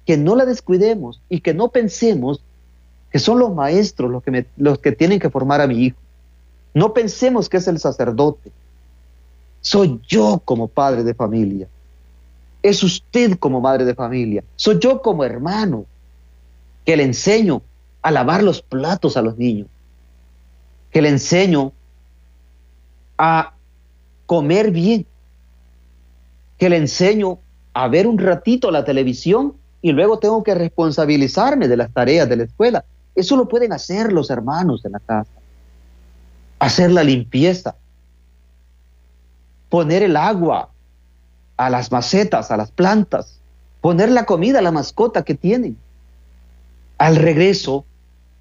que 0.04 0.18
no 0.18 0.36
la 0.36 0.44
descuidemos 0.44 1.22
y 1.30 1.40
que 1.40 1.54
no 1.54 1.68
pensemos 1.68 2.42
que 3.10 3.20
son 3.20 3.38
los 3.38 3.54
maestros 3.54 4.10
los 4.10 4.22
que, 4.22 4.44
los 4.58 4.80
que 4.80 4.92
tienen 4.92 5.18
que 5.18 5.30
formar 5.30 5.62
a 5.62 5.66
mi 5.66 5.82
hijo. 5.82 5.96
No 6.76 6.92
pensemos 6.92 7.48
que 7.48 7.56
es 7.56 7.66
el 7.68 7.78
sacerdote, 7.78 8.52
soy 9.62 9.98
yo 10.06 10.42
como 10.44 10.68
padre 10.68 11.04
de 11.04 11.14
familia. 11.14 11.68
Es 12.62 12.82
usted 12.82 13.38
como 13.38 13.62
madre 13.62 13.86
de 13.86 13.94
familia. 13.94 14.44
Soy 14.56 14.78
yo 14.78 15.00
como 15.00 15.24
hermano 15.24 15.86
que 16.84 16.98
le 16.98 17.04
enseño 17.04 17.62
a 18.02 18.10
lavar 18.10 18.42
los 18.42 18.60
platos 18.60 19.16
a 19.16 19.22
los 19.22 19.38
niños. 19.38 19.68
Que 20.90 21.00
le 21.00 21.08
enseño 21.08 21.72
a 23.16 23.54
comer 24.26 24.70
bien. 24.70 25.06
Que 26.58 26.68
le 26.68 26.76
enseño 26.76 27.38
a 27.72 27.88
ver 27.88 28.06
un 28.06 28.18
ratito 28.18 28.70
la 28.70 28.84
televisión 28.84 29.54
y 29.80 29.92
luego 29.92 30.18
tengo 30.18 30.42
que 30.42 30.54
responsabilizarme 30.54 31.68
de 31.68 31.78
las 31.78 31.90
tareas 31.90 32.28
de 32.28 32.36
la 32.36 32.42
escuela. 32.42 32.84
Eso 33.14 33.34
lo 33.34 33.48
pueden 33.48 33.72
hacer 33.72 34.12
los 34.12 34.28
hermanos 34.28 34.84
en 34.84 34.92
la 34.92 35.00
casa. 35.00 35.35
Hacer 36.58 36.90
la 36.90 37.04
limpieza, 37.04 37.76
poner 39.68 40.02
el 40.02 40.16
agua 40.16 40.70
a 41.56 41.70
las 41.70 41.90
macetas, 41.90 42.50
a 42.50 42.56
las 42.56 42.70
plantas, 42.70 43.40
poner 43.80 44.10
la 44.10 44.24
comida 44.24 44.58
a 44.58 44.62
la 44.62 44.72
mascota 44.72 45.22
que 45.22 45.34
tienen. 45.34 45.76
Al 46.98 47.16
regreso, 47.16 47.84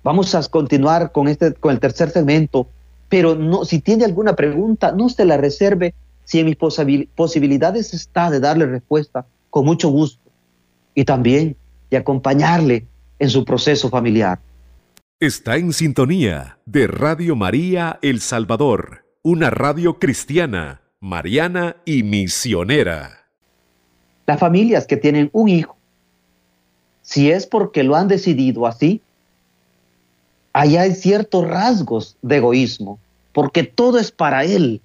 vamos 0.03 0.33
a 0.35 0.43
continuar 0.43 1.11
con, 1.11 1.27
este, 1.27 1.53
con 1.53 1.71
el 1.71 1.79
tercer 1.79 2.09
segmento, 2.09 2.67
pero 3.09 3.35
no, 3.35 3.65
si 3.65 3.79
tiene 3.79 4.05
alguna 4.05 4.35
pregunta, 4.35 4.91
no 4.91 5.09
se 5.09 5.25
la 5.25 5.37
reserve. 5.37 5.93
Si 6.23 6.39
en 6.39 6.47
mis 6.47 6.55
posibilidades 6.55 7.93
está 7.93 8.31
de 8.31 8.39
darle 8.39 8.65
respuesta, 8.65 9.25
con 9.49 9.65
mucho 9.65 9.89
gusto. 9.89 10.31
Y 10.95 11.05
también 11.05 11.55
de 11.91 11.97
acompañarle 11.97 12.87
en 13.19 13.29
su 13.29 13.45
proceso 13.45 13.89
familiar. 13.89 14.39
Está 15.21 15.55
en 15.55 15.71
sintonía 15.71 16.59
de 16.65 16.87
Radio 16.87 17.37
María 17.37 17.99
El 18.01 18.19
Salvador, 18.19 19.05
una 19.23 19.49
radio 19.49 19.97
cristiana 19.97 20.81
mariana 20.99 21.77
y 21.85 22.03
misionera. 22.03 23.25
Las 24.27 24.41
familias 24.41 24.85
que 24.85 24.97
tienen 24.97 25.29
un 25.31 25.47
hijo, 25.47 25.77
si 27.01 27.31
es 27.31 27.47
porque 27.47 27.83
lo 27.83 27.95
han 27.95 28.09
decidido 28.09 28.67
así, 28.67 28.99
allá 30.51 30.81
hay 30.81 30.93
ciertos 30.93 31.47
rasgos 31.47 32.17
de 32.21 32.35
egoísmo, 32.35 32.99
porque 33.31 33.63
todo 33.63 33.99
es 33.99 34.11
para 34.11 34.43
él, 34.43 34.81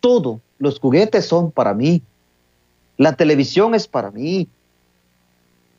todo, 0.00 0.40
los 0.58 0.80
juguetes 0.80 1.26
son 1.26 1.50
para 1.50 1.74
mí, 1.74 2.00
la 2.96 3.16
televisión 3.16 3.74
es 3.74 3.86
para 3.86 4.10
mí, 4.10 4.48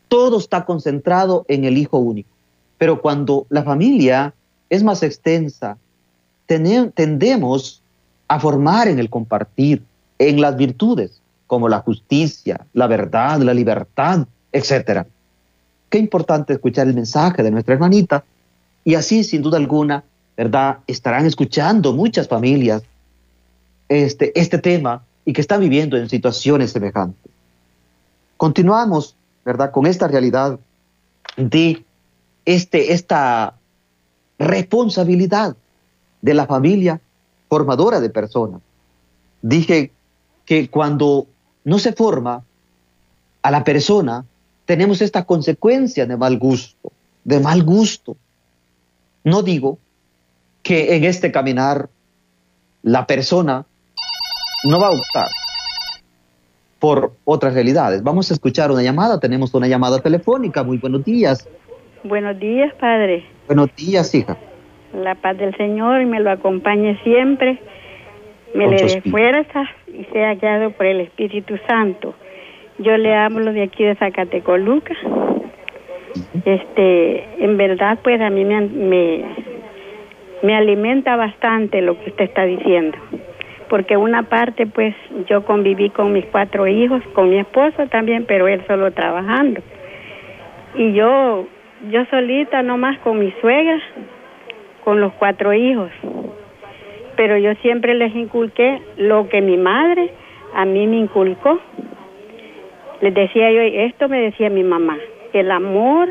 todo 0.07 0.37
está 0.37 0.63
concentrado 0.63 1.43
en 1.47 1.65
el 1.65 1.75
hijo 1.75 1.97
único. 1.97 2.29
Pero 2.79 3.01
cuando 3.01 3.45
la 3.49 3.61
familia 3.61 4.33
es 4.69 4.83
más 4.83 5.03
extensa, 5.03 5.77
tendemos 6.47 7.83
a 8.27 8.39
formar 8.39 8.87
en 8.87 8.97
el 8.97 9.09
compartir, 9.09 9.83
en 10.17 10.41
las 10.41 10.57
virtudes, 10.57 11.21
como 11.45 11.69
la 11.69 11.79
justicia, 11.79 12.65
la 12.73 12.87
verdad, 12.87 13.39
la 13.41 13.53
libertad, 13.53 14.25
etc. 14.51 15.05
Qué 15.89 15.99
importante 15.99 16.53
escuchar 16.53 16.87
el 16.87 16.95
mensaje 16.95 17.43
de 17.43 17.51
nuestra 17.51 17.75
hermanita 17.75 18.23
y 18.83 18.95
así, 18.95 19.23
sin 19.23 19.41
duda 19.41 19.57
alguna, 19.57 20.03
¿verdad? 20.37 20.79
Estarán 20.87 21.25
escuchando 21.25 21.93
muchas 21.93 22.27
familias 22.27 22.81
este, 23.89 24.39
este 24.39 24.57
tema 24.57 25.03
y 25.25 25.33
que 25.33 25.41
están 25.41 25.59
viviendo 25.59 25.97
en 25.97 26.07
situaciones 26.07 26.71
semejantes. 26.71 27.31
Continuamos, 28.37 29.15
¿verdad? 29.43 29.71
Con 29.71 29.85
esta 29.85 30.07
realidad 30.07 30.57
de 31.35 31.83
este, 32.55 32.93
esta 32.93 33.53
responsabilidad 34.39 35.55
de 36.21 36.33
la 36.33 36.47
familia 36.47 36.99
formadora 37.47 37.99
de 37.99 38.09
personas. 38.09 38.61
Dije 39.43 39.91
que 40.45 40.67
cuando 40.67 41.27
no 41.63 41.77
se 41.77 41.93
forma 41.93 42.43
a 43.43 43.51
la 43.51 43.63
persona, 43.63 44.25
tenemos 44.65 45.01
esta 45.01 45.25
consecuencia 45.25 46.07
de 46.07 46.17
mal 46.17 46.39
gusto, 46.39 46.91
de 47.23 47.39
mal 47.39 47.61
gusto. 47.61 48.17
No 49.23 49.43
digo 49.43 49.77
que 50.63 50.95
en 50.95 51.03
este 51.03 51.31
caminar 51.31 51.87
la 52.81 53.05
persona 53.05 53.63
no 54.63 54.79
va 54.79 54.87
a 54.87 54.91
optar, 54.91 55.29
por 56.79 57.13
otras 57.25 57.53
realidades. 57.53 58.01
Vamos 58.01 58.31
a 58.31 58.33
escuchar 58.33 58.71
una 58.71 58.81
llamada, 58.81 59.19
tenemos 59.19 59.53
una 59.53 59.67
llamada 59.67 59.99
telefónica. 59.99 60.63
Muy 60.63 60.77
buenos 60.79 61.03
días. 61.03 61.47
Buenos 62.03 62.39
días, 62.39 62.73
Padre. 62.75 63.23
Buenos 63.47 63.75
días, 63.75 64.13
hija. 64.15 64.37
La 64.93 65.15
paz 65.15 65.37
del 65.37 65.55
Señor 65.57 66.05
me 66.05 66.19
lo 66.19 66.31
acompañe 66.31 66.97
siempre, 67.03 67.59
me 68.53 68.67
le 68.67 68.77
dé 68.77 69.01
fuerza 69.01 69.63
y 69.87 70.05
sea 70.05 70.35
guiado 70.35 70.71
por 70.71 70.85
el 70.85 71.01
Espíritu 71.01 71.57
Santo. 71.67 72.15
Yo 72.79 72.97
le 72.97 73.15
hablo 73.15 73.51
de 73.53 73.63
aquí 73.63 73.83
de 73.83 73.95
Zacatecoluca. 73.95 74.95
Este, 76.45 77.43
en 77.43 77.57
verdad, 77.57 77.99
pues 78.03 78.19
a 78.21 78.29
mí 78.29 78.45
me, 78.45 78.61
me, 78.61 79.25
me 80.41 80.55
alimenta 80.55 81.15
bastante 81.15 81.81
lo 81.81 81.99
que 81.99 82.09
usted 82.09 82.25
está 82.25 82.45
diciendo 82.45 82.97
porque 83.69 83.95
una 83.95 84.23
parte 84.23 84.65
pues 84.65 84.95
yo 85.27 85.45
conviví 85.45 85.91
con 85.91 86.11
mis 86.11 86.25
cuatro 86.25 86.67
hijos, 86.67 87.01
con 87.13 87.29
mi 87.29 87.37
esposo 87.37 87.87
también, 87.87 88.25
pero 88.25 88.47
él 88.47 88.63
solo 88.67 88.91
trabajando. 88.91 89.61
Y 90.75 90.93
yo, 90.93 91.45
yo 91.87 92.05
solita 92.05 92.61
nomás 92.61 92.99
con 92.99 93.19
mi 93.19 93.31
suegra, 93.39 93.79
con 94.83 94.99
los 94.99 95.13
cuatro 95.13 95.53
hijos. 95.53 95.91
Pero 97.15 97.37
yo 97.37 97.53
siempre 97.55 97.93
les 97.93 98.15
inculqué 98.15 98.81
lo 98.97 99.29
que 99.29 99.41
mi 99.41 99.57
madre 99.57 100.11
a 100.53 100.65
mí 100.65 100.87
me 100.87 100.97
inculcó. 100.97 101.59
Les 103.01 103.13
decía 103.13 103.51
yo, 103.51 103.61
esto 103.61 104.09
me 104.09 104.19
decía 104.19 104.49
mi 104.49 104.63
mamá, 104.63 104.97
el 105.33 105.51
amor, 105.51 106.09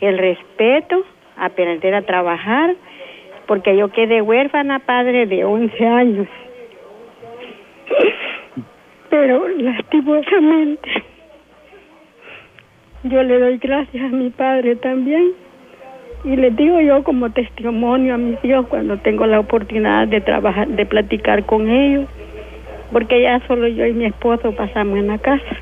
el 0.00 0.16
respeto, 0.18 1.04
aprender 1.36 1.94
a 1.94 2.02
trabajar, 2.02 2.74
porque 3.46 3.76
yo 3.76 3.88
quedé 3.88 4.22
huérfana 4.22 4.78
padre 4.80 5.26
de 5.26 5.44
11 5.44 5.86
años 5.86 6.28
pero 9.10 9.48
lastimosamente 9.48 10.90
yo 13.04 13.22
le 13.22 13.38
doy 13.38 13.58
gracias 13.58 14.04
a 14.04 14.14
mi 14.14 14.30
padre 14.30 14.76
también. 14.76 15.32
Y 16.22 16.36
les 16.36 16.54
digo 16.54 16.80
yo 16.80 17.02
como 17.02 17.30
testimonio 17.30 18.14
a 18.14 18.18
mis 18.18 18.44
hijos 18.44 18.66
cuando 18.66 18.98
tengo 18.98 19.26
la 19.26 19.40
oportunidad 19.40 20.06
de 20.06 20.20
trabajar, 20.20 20.68
de 20.68 20.84
platicar 20.84 21.44
con 21.44 21.70
ellos, 21.70 22.06
porque 22.92 23.22
ya 23.22 23.40
solo 23.46 23.68
yo 23.68 23.86
y 23.86 23.94
mi 23.94 24.04
esposo 24.04 24.52
pasamos 24.52 24.98
en 24.98 25.06
la 25.06 25.18
casa. 25.18 25.56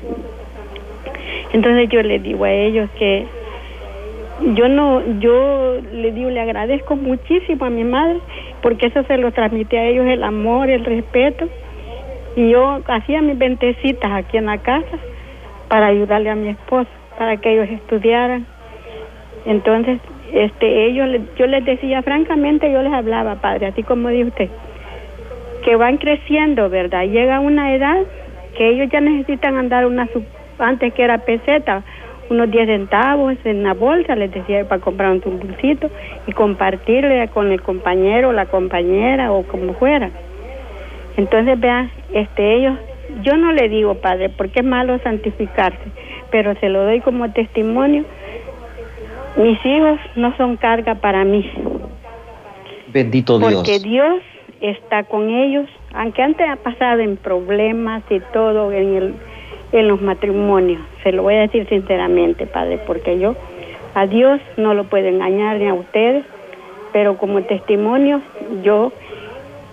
Entonces 1.53 1.87
yo 1.89 2.01
les 2.01 2.21
digo 2.21 2.43
a 2.43 2.51
ellos 2.51 2.89
que 2.97 3.25
yo 4.53 4.67
no, 4.67 5.01
yo 5.19 5.77
le 5.93 6.11
digo, 6.11 6.29
le 6.29 6.41
agradezco 6.41 6.95
muchísimo 6.95 7.65
a 7.65 7.69
mi 7.69 7.83
madre, 7.83 8.19
porque 8.61 8.87
eso 8.87 9.03
se 9.03 9.17
lo 9.17 9.31
transmite 9.31 9.77
a 9.77 9.85
ellos 9.85 10.05
el 10.07 10.23
amor, 10.23 10.69
el 10.69 10.85
respeto, 10.85 11.47
y 12.35 12.49
yo 12.49 12.81
hacía 12.87 13.21
mis 13.21 13.37
ventecitas 13.37 14.11
aquí 14.11 14.37
en 14.37 14.45
la 14.45 14.57
casa 14.57 14.97
para 15.67 15.87
ayudarle 15.87 16.29
a 16.29 16.35
mi 16.35 16.49
esposo, 16.49 16.89
para 17.19 17.35
que 17.35 17.51
ellos 17.51 17.69
estudiaran. 17.69 18.45
Entonces, 19.45 19.99
este, 20.31 20.85
ellos, 20.85 21.19
yo 21.37 21.47
les 21.47 21.65
decía, 21.65 22.01
francamente, 22.01 22.71
yo 22.71 22.81
les 22.81 22.93
hablaba, 22.93 23.35
padre, 23.35 23.67
así 23.67 23.83
como 23.83 24.07
dijo 24.07 24.29
usted, 24.29 24.47
que 25.65 25.75
van 25.75 25.97
creciendo, 25.97 26.69
¿verdad? 26.69 27.03
Llega 27.03 27.41
una 27.41 27.75
edad 27.75 27.97
que 28.57 28.69
ellos 28.69 28.89
ya 28.89 29.01
necesitan 29.01 29.57
andar 29.57 29.85
una, 29.85 30.07
antes 30.59 30.93
que 30.93 31.03
era 31.03 31.17
peseta, 31.17 31.83
unos 32.29 32.49
10 32.51 32.67
centavos 32.67 33.35
en 33.43 33.63
la 33.63 33.73
bolsa, 33.73 34.15
les 34.15 34.31
decía 34.31 34.63
para 34.69 34.79
comprar 34.79 35.11
un 35.11 35.19
dulcito 35.19 35.89
y 36.25 36.31
compartirle 36.31 37.27
con 37.33 37.51
el 37.51 37.61
compañero, 37.61 38.31
la 38.31 38.45
compañera 38.45 39.33
o 39.33 39.43
como 39.43 39.73
fuera. 39.73 40.09
Entonces, 41.17 41.59
vean, 41.59 41.91
este, 42.13 42.55
ellos, 42.55 42.77
yo 43.23 43.35
no 43.35 43.51
le 43.51 43.67
digo, 43.67 43.95
Padre, 43.95 44.29
porque 44.29 44.59
es 44.59 44.65
malo 44.65 44.97
santificarse, 44.99 45.89
pero 46.31 46.55
se 46.55 46.69
lo 46.69 46.83
doy 46.83 47.01
como 47.01 47.31
testimonio. 47.31 48.03
Mis 49.37 49.63
hijos 49.65 49.99
no 50.15 50.35
son 50.37 50.57
carga 50.57 50.95
para 50.95 51.23
mí. 51.23 51.49
Bendito 52.87 53.39
Dios. 53.39 53.53
Porque 53.53 53.79
Dios 53.79 54.21
está 54.61 55.03
con 55.03 55.29
ellos, 55.29 55.67
aunque 55.93 56.21
antes 56.21 56.47
ha 56.49 56.55
pasado 56.57 56.99
en 56.99 57.17
problemas 57.17 58.03
y 58.09 58.19
todo 58.33 58.71
en, 58.71 58.95
el, 58.95 59.13
en 59.71 59.87
los 59.87 60.01
matrimonios. 60.01 60.81
Se 61.03 61.11
lo 61.11 61.23
voy 61.23 61.35
a 61.35 61.41
decir 61.41 61.67
sinceramente, 61.69 62.45
Padre, 62.45 62.79
porque 62.85 63.19
yo 63.19 63.35
a 63.95 64.05
Dios 64.07 64.39
no 64.57 64.73
lo 64.73 64.85
puedo 64.85 65.07
engañar 65.07 65.57
ni 65.57 65.67
a 65.67 65.73
ustedes, 65.73 66.25
pero 66.91 67.17
como 67.17 67.41
testimonio 67.43 68.21
yo 68.63 68.91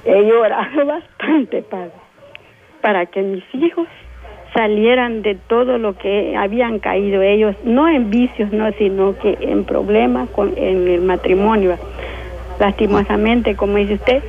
he 0.04 0.22
llorado 0.24 0.86
bastante, 0.86 1.62
Padre, 1.62 1.92
para 2.80 3.06
que 3.06 3.22
mis 3.22 3.44
hijos 3.54 3.88
salieran 4.56 5.20
de 5.20 5.34
todo 5.34 5.76
lo 5.76 5.98
que 5.98 6.34
habían 6.34 6.78
caído 6.78 7.20
ellos, 7.20 7.54
no 7.64 7.88
en 7.88 8.08
vicios, 8.08 8.50
no, 8.52 8.72
sino 8.72 9.14
que 9.18 9.36
en 9.40 9.64
problemas 9.64 10.30
con, 10.30 10.54
en 10.56 10.88
el 10.88 11.02
matrimonio. 11.02 11.76
Lastimosamente, 12.58 13.54
como 13.54 13.76
dice 13.76 13.94
usted, 13.94 14.22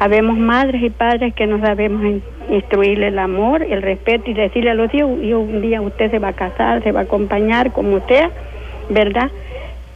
habemos 0.00 0.38
madres 0.38 0.82
y 0.82 0.88
padres 0.88 1.34
que 1.34 1.46
no 1.46 1.60
sabemos 1.60 2.22
instruirle 2.48 3.08
el 3.08 3.18
amor, 3.18 3.62
el 3.62 3.82
respeto 3.82 4.30
y 4.30 4.34
decirle 4.34 4.70
a 4.70 4.74
los 4.74 4.92
hijos, 4.94 5.10
un 5.10 5.60
día 5.60 5.82
usted 5.82 6.10
se 6.10 6.18
va 6.18 6.28
a 6.28 6.32
casar, 6.32 6.82
se 6.82 6.92
va 6.92 7.00
a 7.00 7.02
acompañar 7.02 7.70
como 7.72 8.00
sea, 8.06 8.30
¿verdad? 8.88 9.30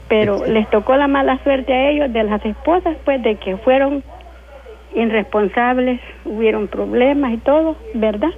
Pero 0.09 0.45
les 0.47 0.69
tocó 0.69 0.95
la 0.97 1.09
mala 1.09 1.39
suerte 1.43 1.73
a 1.73 1.91
ellos 1.91 2.13
de 2.13 2.23
las 2.23 2.45
esposas, 2.45 2.97
pues 3.03 3.23
de 3.23 3.37
que 3.37 3.57
fueron 3.57 4.03
irresponsables, 4.95 6.01
hubieron 6.27 6.69
problemas 6.69 7.33
y 7.33 7.39
todo, 7.39 7.77
¿verdad? 7.95 8.31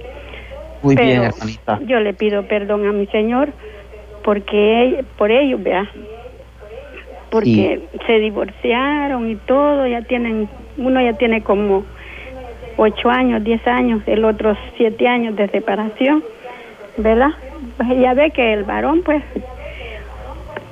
Muy 0.81 0.95
bien, 0.95 1.23
hermanita. 1.23 1.79
Yo 1.85 1.99
le 1.99 2.13
pido 2.13 2.43
perdón 2.43 2.87
a 2.87 2.91
mi 2.91 3.05
Señor 3.07 3.49
porque 4.23 5.03
por 5.17 5.31
ellos, 5.31 5.61
vea, 5.61 5.89
porque 7.29 7.81
se 8.05 8.19
divorciaron 8.19 9.29
y 9.29 9.35
todo, 9.35 9.87
ya 9.87 10.01
tienen, 10.01 10.49
uno 10.77 11.01
ya 11.01 11.13
tiene 11.13 11.41
como 11.41 11.83
ocho 12.77 13.09
años, 13.09 13.43
diez 13.43 13.65
años, 13.67 14.01
el 14.05 14.25
otro 14.25 14.55
siete 14.77 15.07
años 15.07 15.35
de 15.35 15.47
separación, 15.47 16.23
¿verdad? 16.97 17.31
Pues 17.77 17.89
ya 17.99 18.13
ve 18.13 18.31
que 18.31 18.53
el 18.53 18.63
varón, 18.63 19.01
pues, 19.03 19.23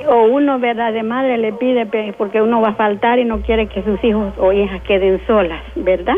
o 0.07 0.23
uno, 0.23 0.59
¿verdad? 0.59 0.93
De 0.93 1.03
madre 1.03 1.37
le 1.37 1.53
pide 1.53 1.85
porque 2.17 2.41
uno 2.41 2.61
va 2.61 2.69
a 2.69 2.73
faltar 2.73 3.19
y 3.19 3.25
no 3.25 3.41
quiere 3.41 3.67
que 3.67 3.81
sus 3.83 4.03
hijos 4.03 4.33
o 4.37 4.51
hijas 4.51 4.81
queden 4.83 5.21
solas, 5.27 5.61
¿verdad? 5.75 6.17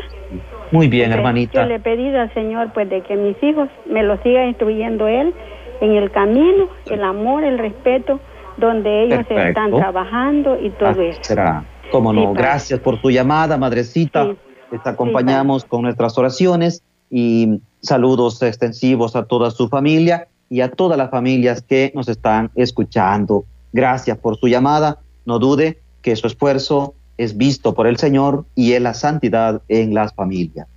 Muy 0.72 0.88
bien, 0.88 1.12
hermanita. 1.12 1.62
Yo 1.62 1.68
le 1.68 1.76
he 1.76 1.80
pedido 1.80 2.20
al 2.20 2.34
Señor, 2.34 2.72
pues, 2.74 2.90
de 2.90 3.02
que 3.02 3.16
mis 3.16 3.42
hijos 3.44 3.70
me 3.86 4.04
lo 4.04 4.22
siga 4.24 4.46
instruyendo 4.46 5.08
Él 5.08 5.34
en 5.82 5.92
el 5.96 6.12
camino, 6.12 6.68
el 6.90 7.04
amor, 7.04 7.44
el 7.44 7.58
respeto, 7.58 8.20
donde 8.58 9.04
ellos 9.04 9.26
están 9.30 9.72
trabajando 9.72 10.58
y 10.62 10.70
todo 10.72 11.02
eso. 11.02 11.20
Será. 11.24 11.66
Cómo 11.92 12.14
no. 12.14 12.34
Gracias 12.34 12.80
por 12.80 13.02
tu 13.02 13.12
llamada, 13.12 13.58
madrecita. 13.58 14.30
Les 14.72 14.86
acompañamos 14.86 15.66
con 15.66 15.82
nuestras 15.82 16.18
oraciones 16.18 16.84
y 17.10 17.60
saludos 17.82 18.42
extensivos 18.42 19.16
a 19.16 19.26
toda 19.26 19.52
su 19.52 19.68
familia 19.68 20.28
y 20.50 20.62
a 20.62 20.72
todas 20.72 20.98
las 20.98 21.10
familias 21.10 21.62
que 21.62 21.92
nos 21.94 22.08
están 22.08 22.50
escuchando. 22.56 23.44
Gracias 23.74 24.18
por 24.18 24.38
su 24.38 24.48
llamada. 24.48 25.00
No 25.26 25.40
dude 25.40 25.82
que 26.02 26.16
su 26.16 26.28
esfuerzo 26.28 26.94
es 27.24 27.38
visto 27.38 27.76
por 27.76 27.86
el 27.86 27.98
Señor 27.98 28.46
y 28.56 28.74
en 28.74 28.84
la 28.84 28.96
santidad 28.96 29.62
en 29.68 29.94
las 29.94 30.14
familias. 30.14 30.68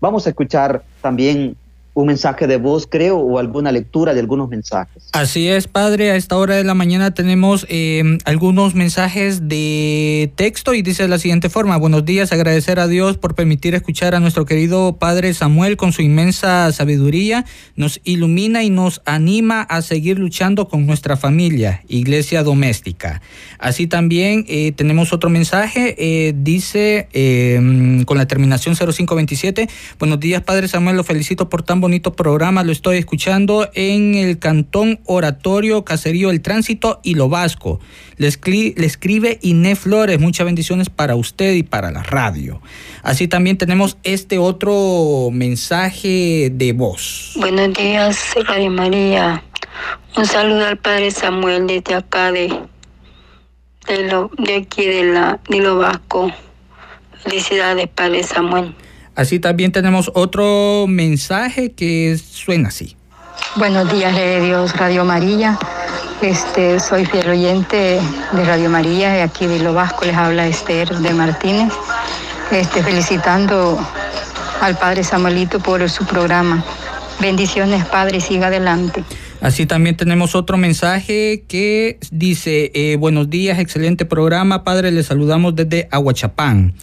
Vamos 0.00 0.26
a 0.26 0.30
escuchar 0.30 0.84
también 1.00 1.56
un 1.94 2.08
mensaje 2.08 2.48
de 2.48 2.56
voz, 2.56 2.88
creo, 2.90 3.18
o 3.18 3.38
alguna 3.38 3.70
lectura 3.70 4.14
de 4.14 4.20
algunos 4.20 4.48
mensajes. 4.48 5.04
Así 5.12 5.48
es, 5.48 5.68
padre. 5.68 6.10
A 6.10 6.16
esta 6.16 6.36
hora 6.36 6.56
de 6.56 6.64
la 6.64 6.74
mañana 6.74 7.14
tenemos 7.14 7.66
em, 7.68 8.18
algunos 8.24 8.74
mensajes 8.74 9.48
de 9.48 10.32
texto 10.34 10.74
y 10.74 10.82
dice 10.82 11.04
de 11.04 11.08
la 11.08 11.18
siguiente 11.18 11.48
forma. 11.48 11.76
Buenos 11.76 12.04
días, 12.04 12.32
agradecer 12.32 12.80
a 12.80 12.88
Dios 12.88 13.16
por 13.16 13.36
permitir 13.36 13.76
escuchar 13.76 14.16
a 14.16 14.20
nuestro 14.20 14.44
querido 14.44 14.96
padre 14.96 15.32
Samuel 15.34 15.76
con 15.76 15.92
su 15.92 16.02
inmensa 16.02 16.72
sabiduría. 16.72 17.44
Nos 17.76 18.00
ilumina 18.02 18.64
y 18.64 18.70
nos 18.70 19.00
anima 19.04 19.62
a 19.62 19.80
seguir 19.80 20.18
luchando 20.18 20.66
con 20.66 20.86
nuestra 20.86 21.16
familia, 21.16 21.84
iglesia 21.86 22.42
doméstica. 22.42 23.22
Así 23.60 23.86
también 23.86 24.44
eh, 24.48 24.72
tenemos 24.72 25.12
otro 25.12 25.30
mensaje, 25.30 25.94
eh, 25.96 26.34
dice 26.36 27.08
em, 27.12 28.02
con 28.02 28.18
la 28.18 28.26
terminación 28.26 28.74
0527. 28.74 29.68
Buenos 30.00 30.18
días, 30.18 30.42
padre 30.42 30.66
Samuel, 30.66 30.96
lo 30.96 31.04
felicito 31.04 31.48
por 31.48 31.62
tan 31.62 31.83
bonito 31.84 32.14
programa, 32.14 32.64
lo 32.64 32.72
estoy 32.72 32.96
escuchando 32.96 33.68
en 33.74 34.14
el 34.14 34.38
Cantón 34.38 35.00
Oratorio 35.04 35.84
Caserío 35.84 36.30
El 36.30 36.40
Tránsito 36.40 36.98
y 37.02 37.14
Lo 37.14 37.28
Vasco. 37.28 37.78
Le, 38.16 38.28
escribe 38.28 39.38
Iné 39.42 39.76
Flores, 39.76 40.18
muchas 40.18 40.46
bendiciones 40.46 40.88
para 40.88 41.14
usted 41.14 41.52
y 41.52 41.62
para 41.62 41.90
la 41.90 42.02
radio. 42.02 42.62
Así 43.02 43.28
también 43.28 43.58
tenemos 43.58 43.98
este 44.02 44.38
otro 44.38 45.28
mensaje 45.30 46.48
de 46.50 46.72
voz. 46.72 47.34
Buenos 47.36 47.74
días, 47.74 48.34
Radio 48.48 48.70
María. 48.70 49.44
Un 50.16 50.24
saludo 50.24 50.64
al 50.64 50.78
Padre 50.78 51.10
Samuel 51.10 51.66
desde 51.66 51.96
acá 51.96 52.32
de, 52.32 52.48
de, 53.86 54.10
lo, 54.10 54.30
de 54.38 54.54
aquí 54.56 54.86
de, 54.86 55.04
la, 55.04 55.38
de 55.50 55.58
Lo 55.58 55.76
Vasco. 55.76 56.32
Felicidades, 57.22 57.88
Padre 57.94 58.22
Samuel. 58.22 58.74
Así 59.14 59.38
también 59.38 59.72
tenemos 59.72 60.10
otro 60.14 60.86
mensaje 60.88 61.72
que 61.72 62.18
suena 62.18 62.68
así. 62.68 62.96
Buenos 63.56 63.92
días, 63.92 64.14
de 64.14 64.40
Dios, 64.40 64.76
Radio 64.76 65.04
María. 65.04 65.58
Este, 66.22 66.80
soy 66.80 67.04
fiel 67.06 67.28
oyente 67.28 68.00
de 68.32 68.44
Radio 68.44 68.70
María 68.70 69.18
y 69.18 69.20
aquí 69.20 69.46
de 69.46 69.58
Lo 69.58 69.74
Vasco 69.74 70.04
les 70.04 70.16
habla 70.16 70.46
Esther 70.46 70.88
de 70.88 71.12
Martínez, 71.12 71.72
este, 72.50 72.82
felicitando 72.82 73.78
al 74.60 74.76
Padre 74.78 75.04
Samuelito 75.04 75.60
por 75.60 75.88
su 75.90 76.04
programa. 76.06 76.64
Bendiciones, 77.20 77.84
Padre, 77.84 78.20
siga 78.20 78.48
adelante. 78.48 79.04
Así 79.40 79.66
también 79.66 79.96
tenemos 79.96 80.34
otro 80.34 80.56
mensaje 80.56 81.44
que 81.46 81.98
dice, 82.10 82.70
eh, 82.74 82.96
buenos 82.96 83.28
días, 83.28 83.58
excelente 83.58 84.06
programa, 84.06 84.64
Padre, 84.64 84.90
le 84.90 85.02
saludamos 85.02 85.54
desde 85.54 85.86
Aguachapán. 85.90 86.74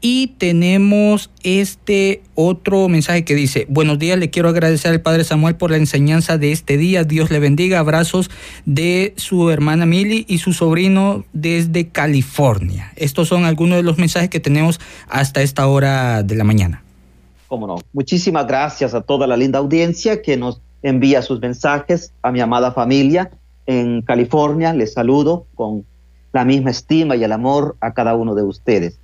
Y 0.00 0.28
tenemos 0.38 1.30
este 1.42 2.22
otro 2.34 2.88
mensaje 2.88 3.24
que 3.24 3.34
dice, 3.34 3.66
buenos 3.68 3.98
días, 3.98 4.18
le 4.18 4.30
quiero 4.30 4.50
agradecer 4.50 4.92
al 4.92 5.00
Padre 5.00 5.24
Samuel 5.24 5.56
por 5.56 5.70
la 5.70 5.78
enseñanza 5.78 6.36
de 6.36 6.52
este 6.52 6.76
día. 6.76 7.04
Dios 7.04 7.30
le 7.30 7.38
bendiga. 7.38 7.78
Abrazos 7.78 8.30
de 8.66 9.14
su 9.16 9.50
hermana 9.50 9.86
Mili 9.86 10.26
y 10.28 10.38
su 10.38 10.52
sobrino 10.52 11.24
desde 11.32 11.88
California. 11.88 12.92
Estos 12.96 13.28
son 13.28 13.44
algunos 13.44 13.78
de 13.78 13.82
los 13.82 13.96
mensajes 13.98 14.28
que 14.28 14.40
tenemos 14.40 14.80
hasta 15.08 15.42
esta 15.42 15.66
hora 15.66 16.22
de 16.22 16.36
la 16.36 16.44
mañana. 16.44 16.82
Cómo 17.48 17.66
no. 17.66 17.76
Muchísimas 17.92 18.46
gracias 18.46 18.92
a 18.94 19.00
toda 19.00 19.26
la 19.26 19.36
linda 19.36 19.58
audiencia 19.60 20.20
que 20.20 20.36
nos 20.36 20.60
envía 20.82 21.22
sus 21.22 21.40
mensajes, 21.40 22.12
a 22.22 22.32
mi 22.32 22.40
amada 22.40 22.72
familia 22.72 23.30
en 23.66 24.02
California. 24.02 24.72
Les 24.74 24.92
saludo 24.92 25.46
con 25.54 25.86
la 26.32 26.44
misma 26.44 26.70
estima 26.70 27.16
y 27.16 27.24
el 27.24 27.32
amor 27.32 27.76
a 27.80 27.94
cada 27.94 28.14
uno 28.14 28.34
de 28.34 28.42
ustedes. 28.42 28.98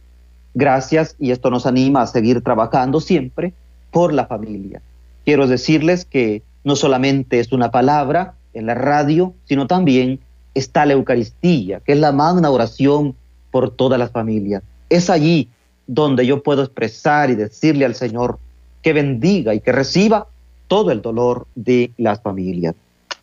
Gracias 0.54 1.16
y 1.18 1.30
esto 1.30 1.50
nos 1.50 1.66
anima 1.66 2.02
a 2.02 2.06
seguir 2.06 2.42
trabajando 2.42 3.00
siempre 3.00 3.54
por 3.90 4.12
la 4.12 4.26
familia. 4.26 4.82
Quiero 5.24 5.46
decirles 5.46 6.04
que 6.04 6.42
no 6.64 6.76
solamente 6.76 7.40
es 7.40 7.52
una 7.52 7.70
palabra 7.70 8.34
en 8.54 8.66
la 8.66 8.74
radio, 8.74 9.34
sino 9.44 9.66
también 9.66 10.20
está 10.54 10.84
la 10.84 10.92
Eucaristía, 10.92 11.80
que 11.80 11.92
es 11.92 11.98
la 11.98 12.12
magna 12.12 12.50
oración 12.50 13.14
por 13.50 13.70
todas 13.70 13.98
las 13.98 14.10
familias. 14.10 14.62
Es 14.88 15.08
allí 15.10 15.48
donde 15.86 16.26
yo 16.26 16.42
puedo 16.42 16.62
expresar 16.62 17.30
y 17.30 17.34
decirle 17.34 17.84
al 17.84 17.94
Señor 17.94 18.38
que 18.82 18.92
bendiga 18.92 19.54
y 19.54 19.60
que 19.60 19.72
reciba 19.72 20.26
todo 20.68 20.90
el 20.90 21.02
dolor 21.02 21.46
de 21.54 21.92
las 21.96 22.20
familias. 22.20 22.74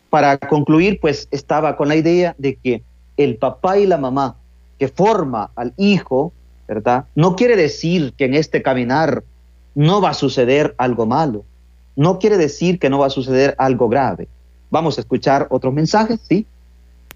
Para 0.08 0.38
concluir, 0.38 0.98
pues 1.00 1.28
estaba 1.30 1.76
con 1.76 1.88
la 1.88 1.96
idea 1.96 2.34
de 2.38 2.56
que 2.56 2.82
el 3.16 3.36
papá 3.36 3.78
y 3.78 3.86
la 3.86 3.98
mamá 3.98 4.36
que 4.78 4.88
forma 4.88 5.50
al 5.54 5.74
hijo 5.76 6.32
¿verdad? 6.70 7.06
No 7.16 7.34
quiere 7.34 7.56
decir 7.56 8.12
que 8.16 8.26
en 8.26 8.34
este 8.34 8.62
caminar 8.62 9.24
no 9.74 10.00
va 10.00 10.10
a 10.10 10.14
suceder 10.14 10.74
algo 10.78 11.04
malo. 11.04 11.44
No 11.96 12.20
quiere 12.20 12.36
decir 12.36 12.78
que 12.78 12.88
no 12.88 13.00
va 13.00 13.08
a 13.08 13.10
suceder 13.10 13.56
algo 13.58 13.88
grave. 13.88 14.28
Vamos 14.70 14.96
a 14.96 15.00
escuchar 15.00 15.48
otros 15.50 15.74
mensajes, 15.74 16.20
¿sí? 16.28 16.46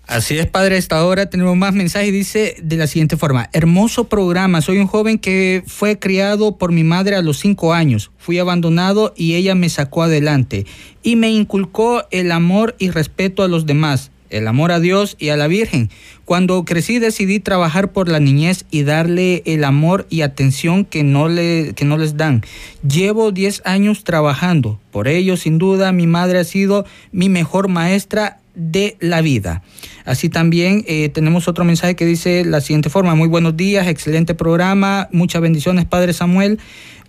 Así 0.09 0.37
es, 0.37 0.47
padre. 0.47 0.77
Hasta 0.77 0.99
ahora 0.99 1.31
tenemos 1.31 1.57
más 1.57 1.73
mensajes. 1.73 2.13
Dice 2.13 2.57
de 2.63 2.77
la 2.77 2.89
siguiente 2.89 3.17
forma: 3.17 3.49
Hermoso 3.53 4.05
programa. 4.05 4.61
Soy 4.61 4.79
un 4.79 4.89
joven 4.89 5.19
que 5.19 5.63
fue 5.67 6.01
criado 6.01 6.59
por 6.59 6.73
mi 6.73 6.83
madre 6.83 7.15
a 7.15 7.23
los 7.23 7.39
cinco 7.39 7.73
años. 7.73 8.11
Fui 8.19 8.41
abandonado 8.41 9.15
y 9.17 9.37
ella 9.37 9.55
me 9.55 9.69
sacó 9.69 10.03
adelante 10.03 10.67
y 11.05 11.15
me 11.15 11.31
inculcó 11.31 12.03
el 12.11 12.33
amor 12.33 12.75
y 12.79 12.91
respeto 12.91 13.45
a 13.45 13.49
los 13.49 13.67
demás 13.67 14.11
el 14.35 14.49
amor 14.49 14.73
a 14.73 14.81
Dios 14.81 15.17
y 15.19 15.29
a 15.29 15.37
la 15.37 15.47
Virgen. 15.47 15.91
Cuando 16.25 16.65
crecí 16.65 16.99
decidí 16.99 17.41
trabajar 17.41 17.93
por 17.93 18.09
la 18.09 18.21
niñez 18.21 18.65
y 18.71 18.83
darle 18.83 19.43
el 19.47 19.65
amor 19.65 20.07
y 20.09 20.23
atención 20.23 20.85
que 20.85 21.03
no, 21.03 21.29
le, 21.29 21.73
que 21.75 21.85
no 21.85 21.99
les 21.99 22.17
dan. 22.17 22.43
Llevo 22.87 23.31
10 23.33 23.63
años 23.65 24.05
trabajando. 24.05 24.81
Por 24.91 25.09
ello, 25.09 25.37
sin 25.37 25.59
duda, 25.59 25.93
mi 25.93 26.07
madre 26.07 26.39
ha 26.39 26.45
sido 26.45 26.87
mi 27.13 27.29
mejor 27.29 27.69
maestra 27.69 28.39
de 28.55 28.97
la 29.01 29.21
vida. 29.21 29.63
Así 30.05 30.29
también 30.29 30.85
eh, 30.87 31.09
tenemos 31.09 31.49
otro 31.49 31.65
mensaje 31.65 31.97
que 31.97 32.07
dice 32.07 32.45
la 32.45 32.61
siguiente 32.61 32.89
forma, 32.89 33.15
muy 33.15 33.29
buenos 33.29 33.57
días, 33.57 33.89
excelente 33.89 34.35
programa, 34.35 35.09
muchas 35.11 35.43
bendiciones 35.43 35.87
Padre 35.87 36.13
Samuel 36.13 36.59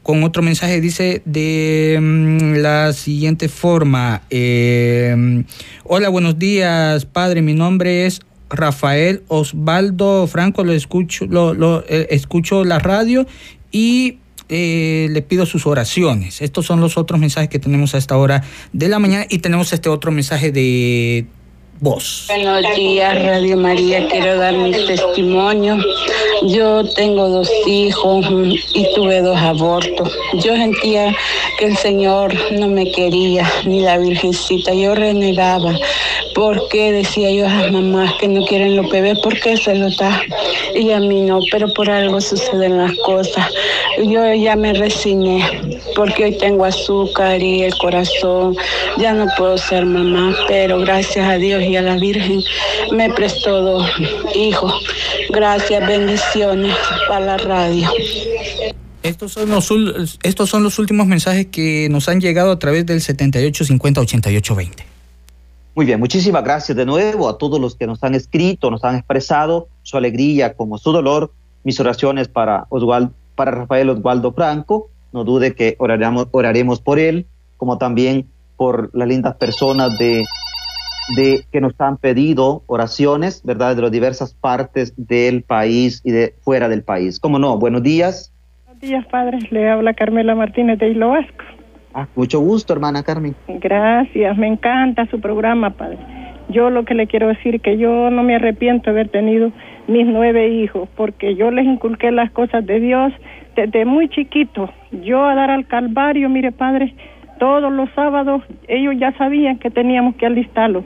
con 0.02 0.24
otro 0.24 0.44
mensaje 0.44 0.82
dice 0.82 1.24
de 1.26 1.98
mm, 2.00 2.58
la 2.58 2.94
siguiente 2.94 3.50
forma. 3.50 4.22
Eh, 4.30 5.44
Hola, 5.88 6.10
buenos 6.10 6.40
días, 6.40 7.06
padre. 7.06 7.44
Mi 7.44 7.54
nombre 7.54 8.08
es 8.08 8.22
Rafael 8.50 9.24
Osvaldo 9.28 10.28
Franco. 10.28 10.64
Lo 10.64 10.74
escucho, 10.74 11.26
lo, 11.26 11.84
eh, 11.88 12.08
escucho 12.12 12.64
la 12.64 12.80
radio 12.80 13.26
y 13.72 14.20
eh, 14.50 15.08
le 15.12 15.22
pido 15.22 15.46
sus 15.46 15.66
oraciones. 15.66 16.42
Estos 16.42 16.66
son 16.66 16.80
los 16.80 16.98
otros 16.98 17.20
mensajes 17.20 17.50
que 17.50 17.60
tenemos 17.60 17.96
a 17.96 17.98
esta 17.98 18.18
hora 18.18 18.44
de 18.74 18.90
la 18.90 19.00
mañana 19.00 19.26
y 19.30 19.40
tenemos 19.40 19.74
este 19.74 19.90
otro 19.90 20.12
mensaje 20.12 20.52
de 20.52 21.26
voz. 21.80 22.26
Buenos 22.28 22.64
días, 22.76 23.24
Radio 23.24 23.58
María. 23.58 24.08
Quiero 24.08 24.38
dar 24.38 24.54
mi 24.54 24.72
testimonio. 24.72 25.78
Yo 26.44 26.84
tengo 26.96 27.30
dos 27.30 27.50
hijos 27.66 28.26
y 28.74 28.86
tuve 28.96 29.22
dos 29.22 29.38
abortos. 29.38 30.18
Yo 30.34 30.56
sentía 30.56 31.16
que 31.58 31.66
el 31.66 31.78
Señor 31.78 32.34
no 32.52 32.68
me 32.68 32.92
quería, 32.92 33.50
ni 33.66 33.82
la 33.82 33.98
Virgencita. 33.98 34.74
Yo 34.74 34.96
renegaba. 34.96 35.74
porque 36.36 36.92
decía 36.92 37.32
yo 37.32 37.48
a 37.48 37.54
las 37.54 37.72
mamás 37.72 38.14
que 38.20 38.28
no 38.28 38.46
quieren 38.46 38.76
los 38.76 38.90
bebés? 38.90 39.18
¿Por 39.20 39.40
qué 39.40 39.56
se 39.56 39.74
lo 39.74 39.90
da? 39.98 40.22
Y 40.76 40.92
a 40.92 41.00
mí 41.00 41.22
no, 41.22 41.40
pero 41.50 41.74
por 41.74 41.90
algo 41.90 42.20
suceden 42.20 42.78
las 42.78 42.94
cosas. 42.98 43.50
Yo 44.04 44.34
ya 44.34 44.56
me 44.58 44.74
resigné 44.74 45.42
porque 45.96 46.26
hoy 46.26 46.38
tengo 46.38 46.66
azúcar 46.66 47.42
y 47.42 47.64
el 47.64 47.74
corazón. 47.78 48.56
Ya 48.98 49.14
no 49.14 49.26
puedo 49.38 49.58
ser 49.58 49.86
mamá, 49.86 50.36
pero 50.48 50.80
gracias 50.80 51.26
a 51.26 51.38
Dios 51.38 51.64
y 51.66 51.76
a 51.76 51.82
la 51.82 51.96
Virgen 51.96 52.42
me 52.92 53.10
prestó 53.12 53.62
dos 53.62 53.90
hijos. 54.36 54.74
Gracias, 55.30 55.88
bendiciones 55.88 56.76
para 57.08 57.26
la 57.26 57.38
radio. 57.38 57.90
Estos 59.04 59.34
son, 59.34 59.50
los, 59.50 60.20
estos 60.24 60.50
son 60.50 60.64
los 60.64 60.80
últimos 60.80 61.06
mensajes 61.06 61.48
que 61.48 61.88
nos 61.92 62.10
han 62.10 62.20
llegado 62.20 62.52
a 62.52 62.58
través 62.58 62.86
del 62.88 63.02
7850-8820. 63.02 64.96
Muy 65.76 65.86
bien, 65.86 66.00
muchísimas 66.00 66.44
gracias 66.44 66.76
de 66.76 66.86
nuevo 66.86 67.30
a 67.30 67.38
todos 67.38 67.60
los 67.60 67.76
que 67.76 67.86
nos 67.86 68.02
han 68.04 68.16
escrito, 68.16 68.72
nos 68.72 68.84
han 68.84 68.96
expresado 68.96 69.68
su 69.84 69.98
alegría 69.98 70.54
como 70.54 70.78
su 70.78 70.92
dolor. 70.92 71.34
Mis 71.64 71.80
oraciones 71.80 72.30
para, 72.30 72.66
Oswald, 72.70 73.12
para 73.36 73.52
Rafael 73.52 73.90
Osvaldo 73.90 74.32
Franco. 74.32 74.90
No 75.12 75.24
dude 75.24 75.54
que 75.54 75.76
oraremos, 75.78 76.28
oraremos 76.32 76.80
por 76.80 76.98
él, 76.98 77.28
como 77.58 77.78
también 77.78 78.28
por 78.58 78.90
las 78.94 79.08
lindas 79.08 79.36
personas 79.36 79.98
de 79.98 80.24
de 81.16 81.46
que 81.52 81.62
nos 81.62 81.80
han 81.80 81.98
pedido 81.98 82.64
oraciones, 82.68 83.44
¿verdad? 83.44 83.76
De 83.76 83.82
las 83.82 83.92
diversas 83.92 84.34
partes 84.34 84.94
del 84.98 85.44
país 85.44 86.02
y 86.04 86.12
de 86.12 86.34
fuera 86.42 86.68
del 86.68 86.84
país. 86.84 87.20
¿Cómo 87.20 87.40
no? 87.40 87.58
Buenos 87.58 87.84
días. 87.84 88.34
Buenos 88.66 88.82
días, 88.82 89.06
padre. 89.08 89.40
Le 89.52 89.70
habla 89.70 89.94
Carmela 89.94 90.36
Martínez 90.36 90.80
de 90.80 90.90
Hilo 90.90 91.10
Vasco. 91.10 91.44
Ah, 91.94 92.08
mucho 92.16 92.40
gusto, 92.42 92.74
hermana 92.74 93.04
Carmen. 93.04 93.36
Gracias, 93.48 94.38
me 94.38 94.48
encanta 94.48 95.06
su 95.06 95.22
programa, 95.22 95.70
padre. 95.70 95.98
Yo 96.50 96.70
lo 96.70 96.84
que 96.84 96.94
le 96.94 97.08
quiero 97.08 97.30
decir 97.30 97.62
que 97.62 97.78
yo 97.78 98.10
no 98.10 98.22
me 98.22 98.36
arrepiento 98.36 98.86
de 98.86 98.92
haber 98.92 99.10
tenido 99.10 99.52
mis 99.88 100.06
nueve 100.06 100.50
hijos, 100.50 100.90
porque 100.96 101.36
yo 101.36 101.52
les 101.52 101.66
inculqué 101.66 102.12
las 102.12 102.32
cosas 102.32 102.66
de 102.66 102.80
Dios 102.80 103.14
desde 103.56 103.86
muy 103.86 104.10
chiquito. 104.10 104.70
Yo 104.92 105.24
a 105.26 105.36
dar 105.36 105.50
al 105.50 105.68
Calvario, 105.68 106.30
mire, 106.30 106.52
padre, 106.52 106.94
todos 107.40 107.72
los 107.72 107.90
sábados 107.96 108.42
ellos 108.68 108.96
ya 108.98 109.16
sabían 109.18 109.60
que 109.60 109.70
teníamos 109.70 110.16
que 110.16 110.26
alistarlo. 110.26 110.84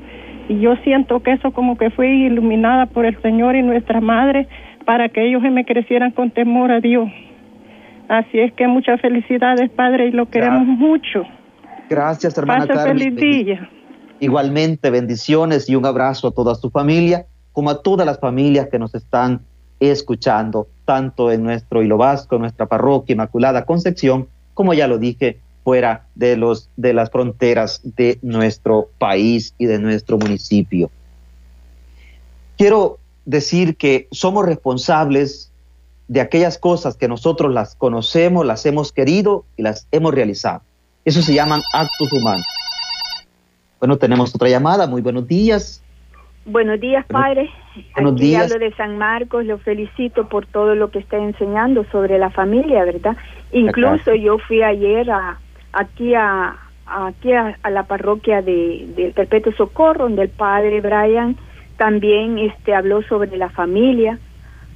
Y 0.47 0.59
yo 0.59 0.75
siento 0.77 1.21
que 1.21 1.33
eso 1.33 1.51
como 1.51 1.77
que 1.77 1.91
fue 1.91 2.09
iluminada 2.09 2.87
por 2.87 3.05
el 3.05 3.21
Señor 3.21 3.55
y 3.55 3.61
nuestra 3.61 4.01
Madre 4.01 4.47
para 4.85 5.09
que 5.09 5.27
ellos 5.27 5.41
me 5.43 5.65
crecieran 5.65 6.11
con 6.11 6.31
temor 6.31 6.71
a 6.71 6.79
Dios. 6.79 7.09
Así 8.07 8.39
es 8.39 8.51
que 8.53 8.67
muchas 8.67 8.99
felicidades, 9.01 9.69
Padre, 9.69 10.07
y 10.07 10.11
lo 10.11 10.27
queremos 10.27 10.65
mucho. 10.65 11.23
Gracias, 11.89 12.35
hermana 12.37 12.65
Pase 12.65 12.89
feliz 12.89 13.15
día. 13.15 13.69
Igualmente, 14.19 14.89
bendiciones 14.89 15.69
y 15.69 15.75
un 15.75 15.85
abrazo 15.85 16.29
a 16.29 16.31
toda 16.31 16.55
su 16.55 16.71
familia, 16.71 17.27
como 17.51 17.69
a 17.69 17.83
todas 17.83 18.05
las 18.07 18.19
familias 18.19 18.67
que 18.71 18.79
nos 18.79 18.95
están 18.95 19.41
escuchando, 19.79 20.67
tanto 20.85 21.31
en 21.31 21.43
nuestro 21.43 21.83
Hilo 21.83 21.97
Vasco, 21.97 22.35
en 22.35 22.41
nuestra 22.41 22.65
parroquia 22.65 23.13
Inmaculada 23.13 23.65
Concepción, 23.65 24.27
como 24.55 24.73
ya 24.73 24.87
lo 24.87 24.97
dije, 24.97 25.39
fuera 25.63 26.05
de, 26.15 26.37
los, 26.37 26.69
de 26.77 26.93
las 26.93 27.09
fronteras 27.11 27.81
de 27.83 28.19
nuestro 28.21 28.89
país 28.97 29.53
y 29.57 29.65
de 29.65 29.79
nuestro 29.79 30.17
municipio. 30.17 30.89
Quiero 32.57 32.99
decir 33.25 33.75
que 33.75 34.07
somos 34.11 34.45
responsables 34.45 35.51
de 36.07 36.21
aquellas 36.21 36.57
cosas 36.57 36.97
que 36.97 37.07
nosotros 37.07 37.53
las 37.53 37.75
conocemos, 37.75 38.45
las 38.45 38.65
hemos 38.65 38.91
querido 38.91 39.45
y 39.57 39.61
las 39.61 39.87
hemos 39.91 40.13
realizado. 40.13 40.61
Eso 41.05 41.21
se 41.21 41.33
llaman 41.33 41.61
actos 41.73 42.11
humanos. 42.11 42.45
Bueno, 43.79 43.97
tenemos 43.97 44.33
otra 44.35 44.49
llamada. 44.49 44.87
Muy 44.87 45.01
buenos 45.01 45.27
días. 45.27 45.83
Buenos 46.45 46.79
días, 46.79 47.05
padre. 47.05 47.49
Buenos 47.93 48.13
Aquí 48.13 48.21
días. 48.21 48.51
hablo 48.51 48.65
de 48.65 48.73
San 48.75 48.97
Marcos. 48.97 49.45
Lo 49.45 49.59
felicito 49.59 50.27
por 50.27 50.47
todo 50.47 50.73
lo 50.73 50.89
que 50.89 50.99
está 50.99 51.17
enseñando 51.17 51.85
sobre 51.91 52.17
la 52.17 52.31
familia, 52.31 52.83
¿verdad? 52.85 53.15
Incluso 53.51 54.15
yo 54.15 54.39
fui 54.39 54.63
ayer 54.63 55.09
a, 55.11 55.39
aquí 55.73 56.13
a, 56.15 56.55
aquí 56.85 57.33
a, 57.33 57.57
la 57.69 57.83
parroquia 57.83 58.41
de, 58.41 58.87
del 58.95 59.13
Perpetuo 59.13 59.53
Socorro, 59.53 60.05
donde 60.05 60.23
el 60.23 60.29
padre 60.29 60.81
Brian 60.81 61.35
también 61.77 62.37
este, 62.39 62.73
habló 62.73 63.01
sobre 63.03 63.35
la 63.37 63.49
familia, 63.49 64.19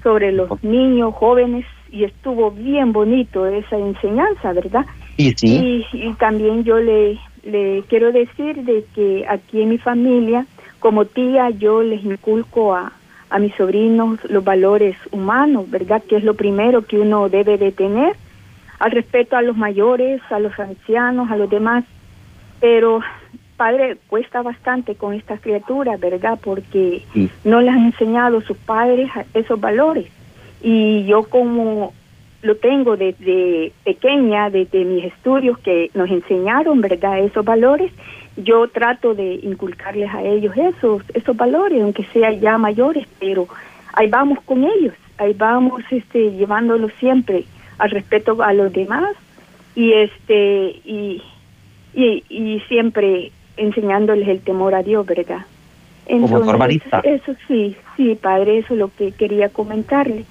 sobre 0.01 0.31
los 0.31 0.63
niños, 0.63 1.13
jóvenes, 1.15 1.65
y 1.91 2.05
estuvo 2.05 2.51
bien 2.51 2.91
bonito 2.91 3.45
esa 3.45 3.77
enseñanza, 3.77 4.53
¿verdad? 4.53 4.85
Y, 5.17 5.33
sí. 5.35 5.85
y, 5.93 6.13
también 6.13 6.63
yo 6.63 6.79
le, 6.79 7.19
le 7.43 7.83
quiero 7.87 8.11
decir 8.11 8.63
de 8.63 8.83
que 8.95 9.25
aquí 9.29 9.61
en 9.61 9.69
mi 9.69 9.77
familia, 9.77 10.45
como 10.79 11.05
tía, 11.05 11.51
yo 11.51 11.83
les 11.83 12.03
inculco 12.03 12.73
a, 12.73 12.91
a 13.29 13.39
mis 13.39 13.53
sobrinos 13.55 14.19
los 14.29 14.43
valores 14.43 14.95
humanos, 15.11 15.69
¿verdad? 15.69 16.01
Que 16.07 16.17
es 16.17 16.23
lo 16.23 16.33
primero 16.33 16.83
que 16.83 16.97
uno 16.97 17.29
debe 17.29 17.57
de 17.57 17.71
tener, 17.71 18.15
al 18.83 18.91
respeto 18.91 19.37
a 19.37 19.41
los 19.41 19.55
mayores, 19.55 20.21
a 20.29 20.39
los 20.39 20.59
ancianos, 20.59 21.31
a 21.31 21.37
los 21.37 21.49
demás. 21.49 21.85
Pero, 22.59 22.99
padre, 23.55 23.95
cuesta 24.07 24.41
bastante 24.41 24.95
con 24.95 25.13
estas 25.13 25.39
criaturas, 25.39 25.97
¿verdad? 26.01 26.37
Porque 26.43 27.01
no 27.45 27.61
les 27.61 27.73
han 27.73 27.85
enseñado 27.85 28.41
sus 28.41 28.57
padres 28.57 29.09
esos 29.33 29.57
valores 29.57 30.07
y 30.61 31.05
yo 31.05 31.23
como 31.23 31.93
lo 32.41 32.57
tengo 32.57 32.97
desde 32.97 33.71
pequeña, 33.85 34.49
desde 34.49 34.83
mis 34.83 35.05
estudios 35.05 35.57
que 35.59 35.89
nos 35.93 36.09
enseñaron, 36.09 36.81
¿verdad?, 36.81 37.19
esos 37.19 37.45
valores, 37.45 37.89
yo 38.35 38.67
trato 38.67 39.13
de 39.13 39.35
inculcarles 39.43 40.13
a 40.13 40.23
ellos 40.23 40.53
esos, 40.57 41.03
esos 41.13 41.37
valores, 41.37 41.81
aunque 41.81 42.03
sean 42.11 42.41
ya 42.41 42.57
mayores, 42.57 43.07
pero 43.17 43.47
ahí 43.93 44.09
vamos 44.09 44.39
con 44.41 44.65
ellos, 44.65 44.93
ahí 45.17 45.31
vamos 45.31 45.83
este, 45.89 46.31
llevándolos 46.31 46.91
siempre 46.99 47.45
al 47.77 47.89
respeto 47.89 48.41
a 48.41 48.53
los 48.53 48.71
demás 48.73 49.15
y 49.75 49.93
este 49.93 50.79
y, 50.85 51.21
y, 51.93 52.23
y 52.29 52.59
siempre 52.67 53.31
enseñándoles 53.57 54.27
el 54.27 54.41
temor 54.41 54.75
a 54.75 54.83
Dios, 54.83 55.05
¿verdad? 55.05 55.45
Entonces, 56.05 56.81
Eso 57.03 57.33
sí, 57.47 57.75
sí, 57.95 58.15
padre, 58.15 58.59
eso 58.59 58.73
es 58.73 58.79
lo 58.79 58.89
que 58.93 59.11
quería 59.11 59.49
comentarle. 59.49 60.25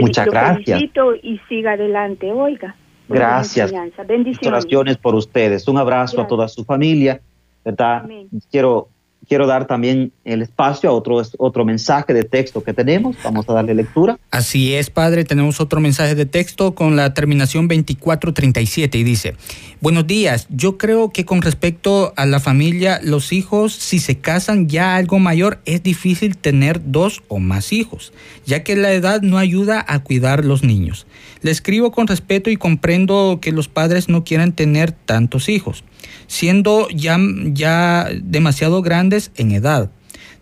Muchas 0.00 0.26
gracias. 0.26 0.82
y 1.22 1.40
siga 1.48 1.72
adelante, 1.72 2.32
oiga. 2.32 2.74
Gracias. 3.08 3.72
Bendiciones. 4.06 4.48
Oraciones 4.48 4.96
por 4.96 5.14
ustedes. 5.14 5.68
Un 5.68 5.78
abrazo 5.78 6.20
a 6.20 6.26
toda 6.26 6.48
su 6.48 6.64
familia, 6.64 7.20
¿verdad? 7.64 8.04
Quiero 8.50 8.88
quiero 9.28 9.46
dar 9.46 9.66
también 9.66 10.12
el 10.24 10.42
espacio 10.42 10.90
a 10.90 10.92
otro, 10.92 11.20
otro 11.38 11.64
mensaje 11.64 12.14
de 12.14 12.24
texto 12.24 12.62
que 12.62 12.72
tenemos. 12.72 13.16
Vamos 13.24 13.48
a 13.48 13.52
darle 13.52 13.74
lectura. 13.74 14.18
Así 14.30 14.74
es, 14.74 14.90
Padre. 14.90 15.24
Tenemos 15.24 15.60
otro 15.60 15.80
mensaje 15.80 16.14
de 16.14 16.26
texto 16.26 16.74
con 16.74 16.96
la 16.96 17.14
terminación 17.14 17.68
2437 17.68 18.98
y 18.98 19.04
dice, 19.04 19.34
buenos 19.80 20.06
días. 20.06 20.46
Yo 20.50 20.78
creo 20.78 21.10
que 21.10 21.24
con 21.24 21.42
respecto 21.42 22.12
a 22.16 22.26
la 22.26 22.40
familia, 22.40 23.00
los 23.02 23.32
hijos, 23.32 23.72
si 23.72 23.98
se 23.98 24.18
casan 24.18 24.68
ya 24.68 24.96
algo 24.96 25.18
mayor, 25.18 25.60
es 25.64 25.82
difícil 25.82 26.36
tener 26.36 26.80
dos 26.84 27.22
o 27.28 27.38
más 27.38 27.72
hijos, 27.72 28.12
ya 28.44 28.62
que 28.62 28.76
la 28.76 28.92
edad 28.92 29.22
no 29.22 29.38
ayuda 29.38 29.84
a 29.86 29.98
cuidar 30.00 30.44
los 30.44 30.62
niños. 30.62 31.06
Le 31.42 31.50
escribo 31.50 31.92
con 31.92 32.06
respeto 32.06 32.50
y 32.50 32.56
comprendo 32.56 33.38
que 33.40 33.52
los 33.52 33.68
padres 33.68 34.08
no 34.08 34.24
quieren 34.24 34.52
tener 34.52 34.92
tantos 34.92 35.48
hijos 35.48 35.84
siendo 36.26 36.88
ya, 36.88 37.18
ya 37.52 38.08
demasiado 38.22 38.82
grandes 38.82 39.30
en 39.36 39.52
edad. 39.52 39.90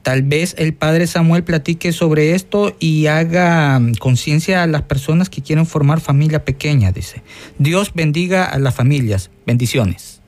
Tal 0.03 0.23
vez 0.23 0.55
el 0.59 0.75
padre 0.75 1.07
Samuel 1.07 1.45
platique 1.45 1.91
sobre 1.93 2.35
esto 2.35 2.75
y 2.79 3.07
haga 3.07 3.81
conciencia 4.01 4.63
a 4.63 4.67
las 4.67 4.83
personas 4.83 5.31
que 5.31 5.41
quieren 5.41 5.65
formar 5.65 6.01
familia 6.01 6.45
pequeña, 6.45 6.93
dice. 6.93 7.23
Dios 7.59 7.93
bendiga 7.95 8.45
a 8.45 8.59
las 8.59 8.75
familias. 8.75 9.31
Bendiciones. 9.47 10.21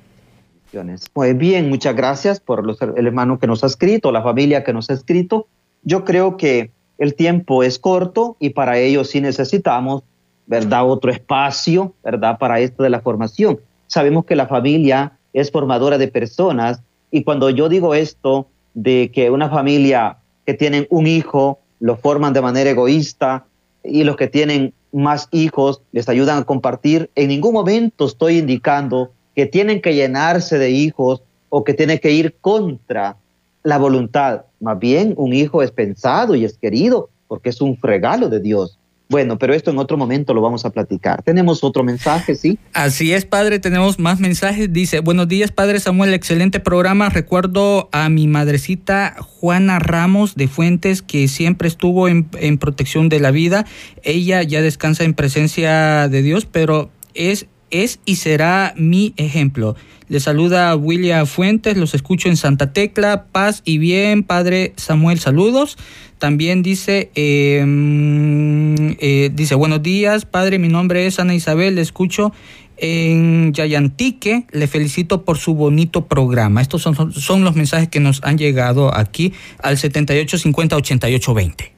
Pues 1.12 1.36
bien, 1.36 1.68
muchas 1.68 1.94
gracias 1.94 2.40
por 2.40 2.64
el 2.96 3.06
hermano 3.06 3.38
que 3.38 3.46
nos 3.46 3.64
ha 3.64 3.66
escrito, 3.66 4.12
la 4.12 4.22
familia 4.22 4.64
que 4.64 4.72
nos 4.72 4.90
ha 4.90 4.94
escrito. 4.94 5.46
Yo 5.82 6.04
creo 6.04 6.36
que 6.36 6.70
el 6.98 7.14
tiempo 7.14 7.62
es 7.62 7.78
corto 7.78 8.36
y 8.40 8.50
para 8.50 8.78
ello 8.78 9.04
sí 9.04 9.20
necesitamos, 9.20 10.02
¿verdad? 10.46 10.88
Otro 10.88 11.10
espacio, 11.10 11.94
¿verdad? 12.04 12.38
Para 12.38 12.60
esto 12.60 12.82
de 12.82 12.90
la 12.90 13.00
formación. 13.00 13.60
Sabemos 13.86 14.24
que 14.24 14.36
la 14.36 14.46
familia 14.46 15.18
es 15.32 15.50
formadora 15.50 15.98
de 15.98 16.08
personas. 16.08 16.80
Y 17.10 17.24
cuando 17.24 17.50
yo 17.50 17.68
digo 17.68 17.94
esto 17.94 18.48
de 18.74 19.10
que 19.12 19.30
una 19.30 19.48
familia 19.48 20.18
que 20.44 20.54
tienen 20.54 20.86
un 20.90 21.06
hijo 21.06 21.60
lo 21.80 21.96
forman 21.96 22.32
de 22.32 22.40
manera 22.40 22.70
egoísta 22.70 23.44
y 23.84 24.04
los 24.04 24.16
que 24.16 24.28
tienen 24.28 24.72
más 24.92 25.28
hijos 25.30 25.82
les 25.92 26.08
ayudan 26.08 26.38
a 26.38 26.44
compartir, 26.44 27.10
en 27.14 27.28
ningún 27.28 27.52
momento 27.52 28.06
estoy 28.06 28.38
indicando 28.38 29.12
que 29.34 29.46
tienen 29.46 29.82
que 29.82 29.94
llenarse 29.94 30.58
de 30.58 30.70
hijos 30.70 31.22
o 31.50 31.64
que 31.64 31.74
tienen 31.74 31.98
que 31.98 32.12
ir 32.12 32.36
contra 32.40 33.16
la 33.62 33.78
voluntad. 33.78 34.46
Más 34.60 34.78
bien, 34.78 35.14
un 35.16 35.34
hijo 35.34 35.62
es 35.62 35.70
pensado 35.70 36.34
y 36.34 36.44
es 36.44 36.56
querido 36.56 37.10
porque 37.28 37.50
es 37.50 37.60
un 37.60 37.76
regalo 37.82 38.28
de 38.28 38.40
Dios. 38.40 38.78
Bueno, 39.08 39.38
pero 39.38 39.54
esto 39.54 39.70
en 39.70 39.78
otro 39.78 39.96
momento 39.96 40.34
lo 40.34 40.40
vamos 40.40 40.64
a 40.64 40.70
platicar. 40.70 41.22
Tenemos 41.22 41.62
otro 41.62 41.84
mensaje, 41.84 42.34
¿sí? 42.34 42.58
Así 42.72 43.12
es, 43.12 43.24
padre, 43.24 43.60
tenemos 43.60 44.00
más 44.00 44.18
mensajes. 44.18 44.72
Dice, 44.72 44.98
buenos 44.98 45.28
días, 45.28 45.52
padre 45.52 45.78
Samuel, 45.78 46.12
excelente 46.12 46.58
programa. 46.58 47.08
Recuerdo 47.08 47.88
a 47.92 48.08
mi 48.08 48.26
madrecita 48.26 49.14
Juana 49.20 49.78
Ramos 49.78 50.34
de 50.34 50.48
Fuentes, 50.48 51.02
que 51.02 51.28
siempre 51.28 51.68
estuvo 51.68 52.08
en, 52.08 52.28
en 52.40 52.58
protección 52.58 53.08
de 53.08 53.20
la 53.20 53.30
vida. 53.30 53.64
Ella 54.02 54.42
ya 54.42 54.60
descansa 54.60 55.04
en 55.04 55.14
presencia 55.14 56.08
de 56.08 56.22
Dios, 56.22 56.46
pero 56.46 56.90
es 57.14 57.46
es 57.82 58.00
y 58.04 58.16
será 58.16 58.74
mi 58.76 59.14
ejemplo. 59.16 59.76
Le 60.08 60.20
saluda 60.20 60.76
William 60.76 61.26
Fuentes, 61.26 61.76
los 61.76 61.94
escucho 61.94 62.28
en 62.28 62.36
Santa 62.36 62.72
Tecla, 62.72 63.26
paz 63.32 63.62
y 63.64 63.78
bien, 63.78 64.22
Padre 64.22 64.72
Samuel, 64.76 65.18
saludos. 65.18 65.76
También 66.18 66.62
dice, 66.62 67.10
em, 67.14 68.96
eh, 69.00 69.30
dice, 69.34 69.54
buenos 69.54 69.82
días, 69.82 70.24
padre, 70.24 70.58
mi 70.58 70.68
nombre 70.68 71.06
es 71.06 71.18
Ana 71.18 71.34
Isabel, 71.34 71.74
le 71.74 71.82
escucho 71.82 72.32
en 72.78 73.52
Yayantique, 73.52 74.46
le 74.50 74.66
felicito 74.66 75.24
por 75.24 75.38
su 75.38 75.54
bonito 75.54 76.06
programa. 76.06 76.62
Estos 76.62 76.82
son, 76.82 77.12
son 77.12 77.44
los 77.44 77.56
mensajes 77.56 77.88
que 77.88 78.00
nos 78.00 78.22
han 78.22 78.38
llegado 78.38 78.94
aquí 78.94 79.32
al 79.62 79.76
78508820. 79.76 81.70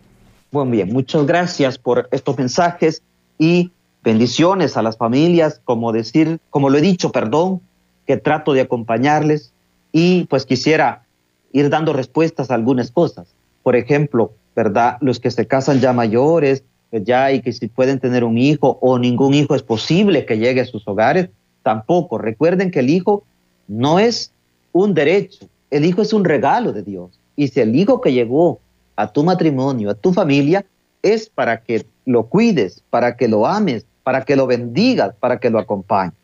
Bueno, 0.51 0.71
bien, 0.71 0.93
muchas 0.93 1.27
gracias 1.27 1.79
por 1.79 2.09
estos 2.11 2.39
mensajes 2.39 3.03
y 3.39 3.71
bendiciones 4.03 4.77
a 4.77 4.83
las 4.83 4.97
familias, 4.97 5.61
como 5.65 5.93
decir, 5.93 6.41
como 6.51 6.71
lo 6.71 6.79
he 6.79 6.83
dicho, 6.83 7.13
perdón, 7.13 7.61
que 8.07 8.17
trato 8.17 8.53
de 8.53 8.63
acompañarles 8.63 9.53
y 9.93 10.25
pues 10.25 10.47
quisiera 10.47 11.05
ir 11.53 11.71
dando 11.71 11.93
respuestas 11.93 12.51
a 12.51 12.55
algunas 12.55 12.91
cosas 12.91 13.35
por 13.69 13.77
ejemplo, 13.77 14.33
¿verdad? 14.57 14.97
Los 15.03 15.21
que 15.21 15.31
se 15.31 15.47
casan 15.47 15.79
ya 15.81 15.93
mayores, 15.93 16.65
pues 16.89 17.05
ya 17.05 17.31
y 17.33 17.43
que 17.43 17.53
si 17.53 17.69
pueden 17.69 18.01
tener 18.01 18.25
un 18.25 18.39
hijo 18.39 18.79
o 18.81 18.99
ningún 18.99 19.35
hijo 19.35 19.55
es 19.55 19.63
posible 19.63 20.25
que 20.25 20.39
llegue 20.39 20.63
a 20.63 20.65
sus 20.65 20.89
hogares, 20.89 21.29
tampoco. 21.63 22.17
Recuerden 22.17 22.71
que 22.71 22.81
el 22.81 22.89
hijo 22.89 23.25
no 23.67 23.99
es 23.99 24.33
un 24.73 24.95
derecho, 24.95 25.51
el 25.71 25.85
hijo 25.85 26.01
es 26.01 26.15
un 26.15 26.25
regalo 26.25 26.73
de 26.73 26.83
Dios. 26.83 27.11
Y 27.37 27.49
si 27.49 27.61
el 27.61 27.77
hijo 27.77 28.01
que 28.01 28.15
llegó 28.15 28.59
a 28.97 29.13
tu 29.13 29.23
matrimonio, 29.23 29.91
a 29.91 29.95
tu 29.95 30.15
familia, 30.15 30.65
es 31.03 31.29
para 31.29 31.61
que 31.61 31.85
lo 32.09 32.25
cuides, 32.25 32.83
para 32.89 33.19
que 33.19 33.29
lo 33.29 33.47
ames, 33.47 33.85
para 34.03 34.25
que 34.25 34.35
lo 34.35 34.47
bendigas, 34.47 35.15
para 35.21 35.39
que 35.39 35.51
lo 35.51 35.59
acompañes. 35.59 36.15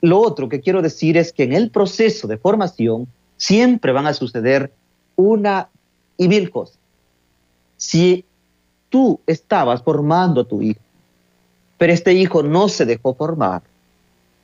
Lo 0.00 0.18
otro 0.18 0.48
que 0.48 0.60
quiero 0.60 0.82
decir 0.82 1.16
es 1.16 1.32
que 1.32 1.44
en 1.44 1.52
el 1.52 1.70
proceso 1.70 2.26
de 2.26 2.38
formación 2.38 3.06
siempre 3.36 3.92
van 3.92 4.08
a 4.08 4.14
suceder 4.14 4.72
una 5.14 5.68
y 6.16 6.26
mil 6.26 6.50
cosas. 6.50 6.76
Si 7.76 8.24
tú 8.88 9.20
estabas 9.28 9.80
formando 9.82 10.40
a 10.40 10.44
tu 10.44 10.60
hijo, 10.60 10.80
pero 11.78 11.92
este 11.92 12.14
hijo 12.14 12.42
no 12.42 12.68
se 12.68 12.84
dejó 12.84 13.14
formar, 13.14 13.62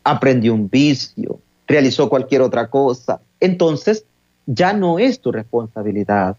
aprendió 0.04 0.54
un 0.54 0.70
vicio, 0.70 1.40
realizó 1.66 2.08
cualquier 2.08 2.42
otra 2.42 2.70
cosa, 2.70 3.20
entonces 3.40 4.04
ya 4.46 4.72
no 4.72 5.00
es 5.00 5.20
tu 5.20 5.32
responsabilidad. 5.32 6.36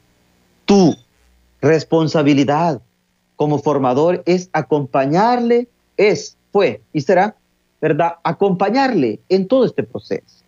Tu 0.63 0.95
responsabilidad 1.61 2.81
como 3.39 3.59
formador 3.59 4.21
es 4.25 4.49
acompañarle, 4.51 5.69
es, 5.95 6.35
fue 6.51 6.81
y 6.91 6.99
será, 6.99 7.37
¿verdad? 7.79 8.15
Acompañarle 8.21 9.21
en 9.29 9.47
todo 9.47 9.63
este 9.63 9.83
proceso. 9.83 10.43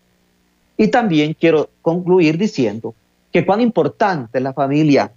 Y 0.76 0.88
también 0.88 1.32
quiero 1.32 1.70
concluir 1.80 2.36
diciendo 2.36 2.94
que 3.32 3.46
cuán 3.46 3.62
importante 3.62 4.36
es 4.36 4.44
la 4.44 4.52
familia, 4.52 5.10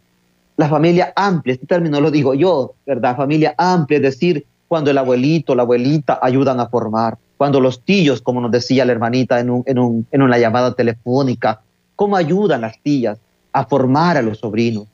la 0.55 0.69
familia 0.69 1.11
amplia, 1.17 1.55
este 1.55 1.67
término 1.67 1.99
lo 1.99 2.11
digo 2.11 2.33
yo, 2.33 2.75
¿verdad? 2.85 3.17
Familia 3.17 3.53
amplia, 3.57 3.97
es 3.97 4.03
decir, 4.03 4.45
cuando 4.69 4.89
el 4.89 4.97
abuelito, 4.97 5.53
la 5.53 5.63
abuelita 5.63 6.17
ayudan 6.21 6.61
a 6.61 6.69
formar, 6.69 7.17
cuando 7.35 7.59
los 7.59 7.81
tíos, 7.81 8.21
como 8.21 8.39
nos 8.39 8.51
decía 8.51 8.85
la 8.85 8.93
hermanita 8.93 9.41
en, 9.41 9.65
en, 9.65 10.21
una 10.21 10.37
llamada 10.37 10.73
telefónica, 10.75 11.59
cómo 11.97 12.15
ayudan 12.15 12.61
las 12.61 12.79
tías 12.81 13.19
a 13.51 13.65
formar 13.65 14.15
a 14.15 14.21
los 14.21 14.37
sobrinos, 14.37 14.87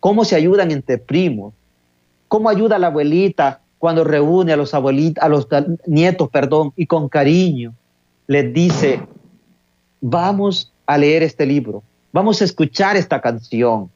cómo 0.00 0.26
se 0.26 0.36
ayudan 0.36 0.70
entre 0.70 0.98
primos, 0.98 1.54
cómo 2.36 2.50
ayuda 2.50 2.78
la 2.78 2.88
abuelita 2.88 3.62
cuando 3.78 4.04
reúne 4.04 4.52
a 4.52 4.58
los 4.58 4.74
abuelitos, 4.74 5.24
a 5.24 5.28
los 5.30 5.48
nietos, 5.86 6.28
perdón, 6.28 6.70
y 6.76 6.84
con 6.84 7.08
cariño 7.08 7.72
les 8.26 8.52
dice, 8.52 9.00
vamos 10.02 10.70
a 10.84 10.98
leer 10.98 11.22
este 11.22 11.46
libro, 11.46 11.82
vamos 12.12 12.42
a 12.42 12.44
escuchar 12.44 12.94
esta 12.94 13.22
canción. 13.22 13.90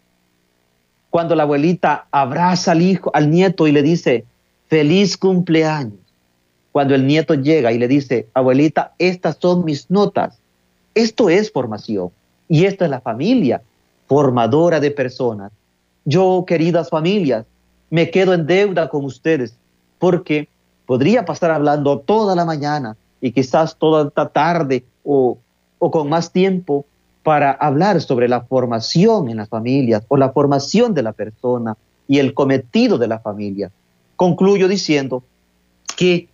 Cuando 1.10 1.34
la 1.34 1.42
abuelita 1.42 2.06
abraza 2.10 2.72
al 2.72 2.80
hijo, 2.80 3.10
al 3.12 3.30
nieto 3.30 3.66
y 3.66 3.72
le 3.72 3.82
dice, 3.82 4.24
feliz 4.68 5.18
cumpleaños. 5.18 6.00
Cuando 6.72 6.94
el 6.94 7.06
nieto 7.06 7.34
llega 7.34 7.72
y 7.72 7.78
le 7.78 7.88
dice, 7.88 8.26
abuelita, 8.32 8.94
estas 8.98 9.36
son 9.38 9.66
mis 9.66 9.90
notas. 9.90 10.38
Esto 10.94 11.28
es 11.28 11.52
formación 11.52 12.08
y 12.48 12.64
esta 12.64 12.86
es 12.86 12.90
la 12.90 13.02
familia 13.02 13.60
formadora 14.06 14.80
de 14.80 14.92
personas. 14.92 15.52
Yo, 16.06 16.44
queridas 16.46 16.88
familias, 16.88 17.44
me 17.90 18.10
quedo 18.10 18.32
en 18.32 18.46
deuda 18.46 18.88
con 18.88 19.04
ustedes 19.04 19.54
porque 19.98 20.48
podría 20.86 21.24
pasar 21.24 21.50
hablando 21.50 21.98
toda 21.98 22.34
la 22.34 22.44
mañana 22.44 22.96
y 23.20 23.32
quizás 23.32 23.76
toda 23.76 24.08
esta 24.08 24.28
tarde 24.28 24.84
o, 25.04 25.36
o 25.78 25.90
con 25.90 26.08
más 26.08 26.32
tiempo 26.32 26.86
para 27.22 27.50
hablar 27.50 28.00
sobre 28.00 28.28
la 28.28 28.40
formación 28.42 29.28
en 29.28 29.36
las 29.36 29.48
familias 29.48 30.04
o 30.08 30.16
la 30.16 30.30
formación 30.30 30.94
de 30.94 31.02
la 31.02 31.12
persona 31.12 31.76
y 32.08 32.18
el 32.18 32.32
cometido 32.32 32.96
de 32.96 33.08
la 33.08 33.18
familia. 33.18 33.70
Concluyo 34.16 34.68
diciendo 34.68 35.22
que 35.96 36.28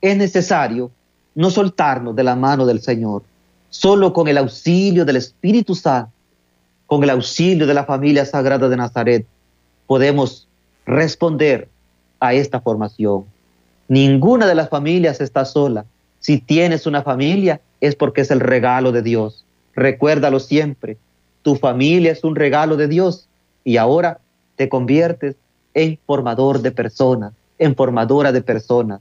es 0.00 0.16
necesario 0.16 0.90
no 1.34 1.50
soltarnos 1.50 2.14
de 2.14 2.24
la 2.24 2.36
mano 2.36 2.64
del 2.66 2.80
Señor, 2.80 3.22
solo 3.68 4.12
con 4.12 4.28
el 4.28 4.38
auxilio 4.38 5.04
del 5.04 5.16
Espíritu 5.16 5.74
Santo, 5.74 6.12
con 6.86 7.02
el 7.04 7.10
auxilio 7.10 7.66
de 7.66 7.74
la 7.74 7.84
familia 7.84 8.24
sagrada 8.24 8.68
de 8.68 8.76
Nazaret, 8.76 9.26
podemos 9.86 10.48
responder 10.86 11.68
a 12.20 12.34
esta 12.34 12.60
formación. 12.60 13.24
Ninguna 13.88 14.46
de 14.46 14.54
las 14.54 14.68
familias 14.68 15.20
está 15.20 15.44
sola. 15.44 15.84
Si 16.20 16.38
tienes 16.38 16.86
una 16.86 17.02
familia 17.02 17.60
es 17.80 17.96
porque 17.96 18.20
es 18.20 18.30
el 18.30 18.40
regalo 18.40 18.92
de 18.92 19.02
Dios. 19.02 19.44
Recuérdalo 19.74 20.38
siempre. 20.38 20.96
Tu 21.42 21.56
familia 21.56 22.12
es 22.12 22.22
un 22.22 22.36
regalo 22.36 22.76
de 22.76 22.88
Dios 22.88 23.26
y 23.64 23.78
ahora 23.78 24.20
te 24.56 24.68
conviertes 24.68 25.36
en 25.74 25.98
formador 26.06 26.60
de 26.60 26.70
personas, 26.70 27.32
en 27.58 27.74
formadora 27.74 28.32
de 28.32 28.42
personas. 28.42 29.00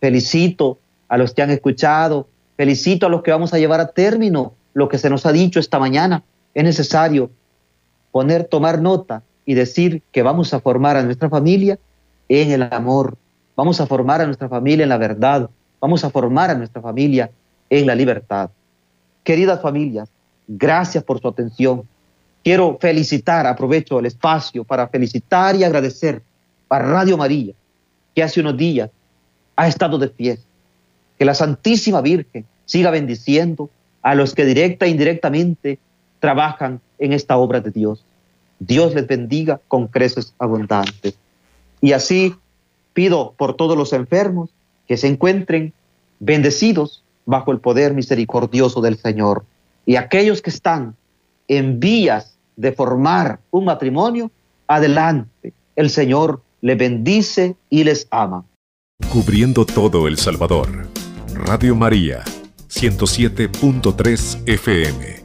Felicito 0.00 0.78
a 1.08 1.16
los 1.16 1.32
que 1.32 1.42
han 1.42 1.50
escuchado, 1.50 2.28
felicito 2.56 3.06
a 3.06 3.08
los 3.08 3.22
que 3.22 3.30
vamos 3.30 3.54
a 3.54 3.58
llevar 3.58 3.80
a 3.80 3.88
término 3.88 4.54
lo 4.74 4.88
que 4.88 4.98
se 4.98 5.10
nos 5.10 5.24
ha 5.26 5.32
dicho 5.32 5.60
esta 5.60 5.78
mañana. 5.78 6.22
Es 6.54 6.64
necesario 6.64 7.30
poner, 8.10 8.44
tomar 8.44 8.80
nota 8.80 9.22
y 9.48 9.54
decir 9.54 10.02
que 10.12 10.22
vamos 10.22 10.52
a 10.52 10.60
formar 10.60 10.98
a 10.98 11.02
nuestra 11.02 11.30
familia 11.30 11.78
en 12.28 12.50
el 12.50 12.62
amor, 12.64 13.16
vamos 13.56 13.80
a 13.80 13.86
formar 13.86 14.20
a 14.20 14.26
nuestra 14.26 14.46
familia 14.46 14.82
en 14.82 14.90
la 14.90 14.98
verdad, 14.98 15.48
vamos 15.80 16.04
a 16.04 16.10
formar 16.10 16.50
a 16.50 16.54
nuestra 16.54 16.82
familia 16.82 17.30
en 17.70 17.86
la 17.86 17.94
libertad. 17.94 18.50
Queridas 19.24 19.62
familias, 19.62 20.10
gracias 20.46 21.02
por 21.02 21.18
su 21.18 21.28
atención. 21.28 21.84
Quiero 22.44 22.76
felicitar, 22.78 23.46
aprovecho 23.46 23.98
el 23.98 24.04
espacio 24.04 24.64
para 24.64 24.86
felicitar 24.88 25.56
y 25.56 25.64
agradecer 25.64 26.20
a 26.68 26.78
Radio 26.78 27.16
María, 27.16 27.54
que 28.14 28.22
hace 28.22 28.40
unos 28.40 28.58
días 28.58 28.90
ha 29.56 29.66
estado 29.66 29.96
de 29.96 30.10
fiesta. 30.10 30.44
Que 31.18 31.24
la 31.24 31.32
Santísima 31.32 32.02
Virgen 32.02 32.44
siga 32.66 32.90
bendiciendo 32.90 33.70
a 34.02 34.14
los 34.14 34.34
que 34.34 34.44
directa 34.44 34.84
e 34.84 34.90
indirectamente 34.90 35.78
trabajan 36.20 36.82
en 36.98 37.14
esta 37.14 37.38
obra 37.38 37.62
de 37.62 37.70
Dios. 37.70 38.04
Dios 38.58 38.94
les 38.94 39.06
bendiga 39.06 39.60
con 39.68 39.86
creces 39.86 40.34
abundantes. 40.38 41.16
Y 41.80 41.92
así 41.92 42.34
pido 42.92 43.34
por 43.36 43.54
todos 43.54 43.76
los 43.76 43.92
enfermos 43.92 44.50
que 44.86 44.96
se 44.96 45.06
encuentren 45.06 45.72
bendecidos 46.18 47.02
bajo 47.26 47.52
el 47.52 47.60
poder 47.60 47.94
misericordioso 47.94 48.80
del 48.80 48.96
Señor. 48.96 49.44
Y 49.86 49.96
aquellos 49.96 50.42
que 50.42 50.50
están 50.50 50.96
en 51.46 51.78
vías 51.78 52.36
de 52.56 52.72
formar 52.72 53.38
un 53.50 53.66
matrimonio, 53.66 54.30
adelante. 54.66 55.52
El 55.76 55.90
Señor 55.90 56.42
les 56.60 56.76
bendice 56.76 57.56
y 57.70 57.84
les 57.84 58.08
ama. 58.10 58.44
Cubriendo 59.12 59.64
todo 59.64 60.08
El 60.08 60.18
Salvador. 60.18 60.88
Radio 61.34 61.76
María, 61.76 62.24
107.3 62.68 64.42
FM. 64.46 65.17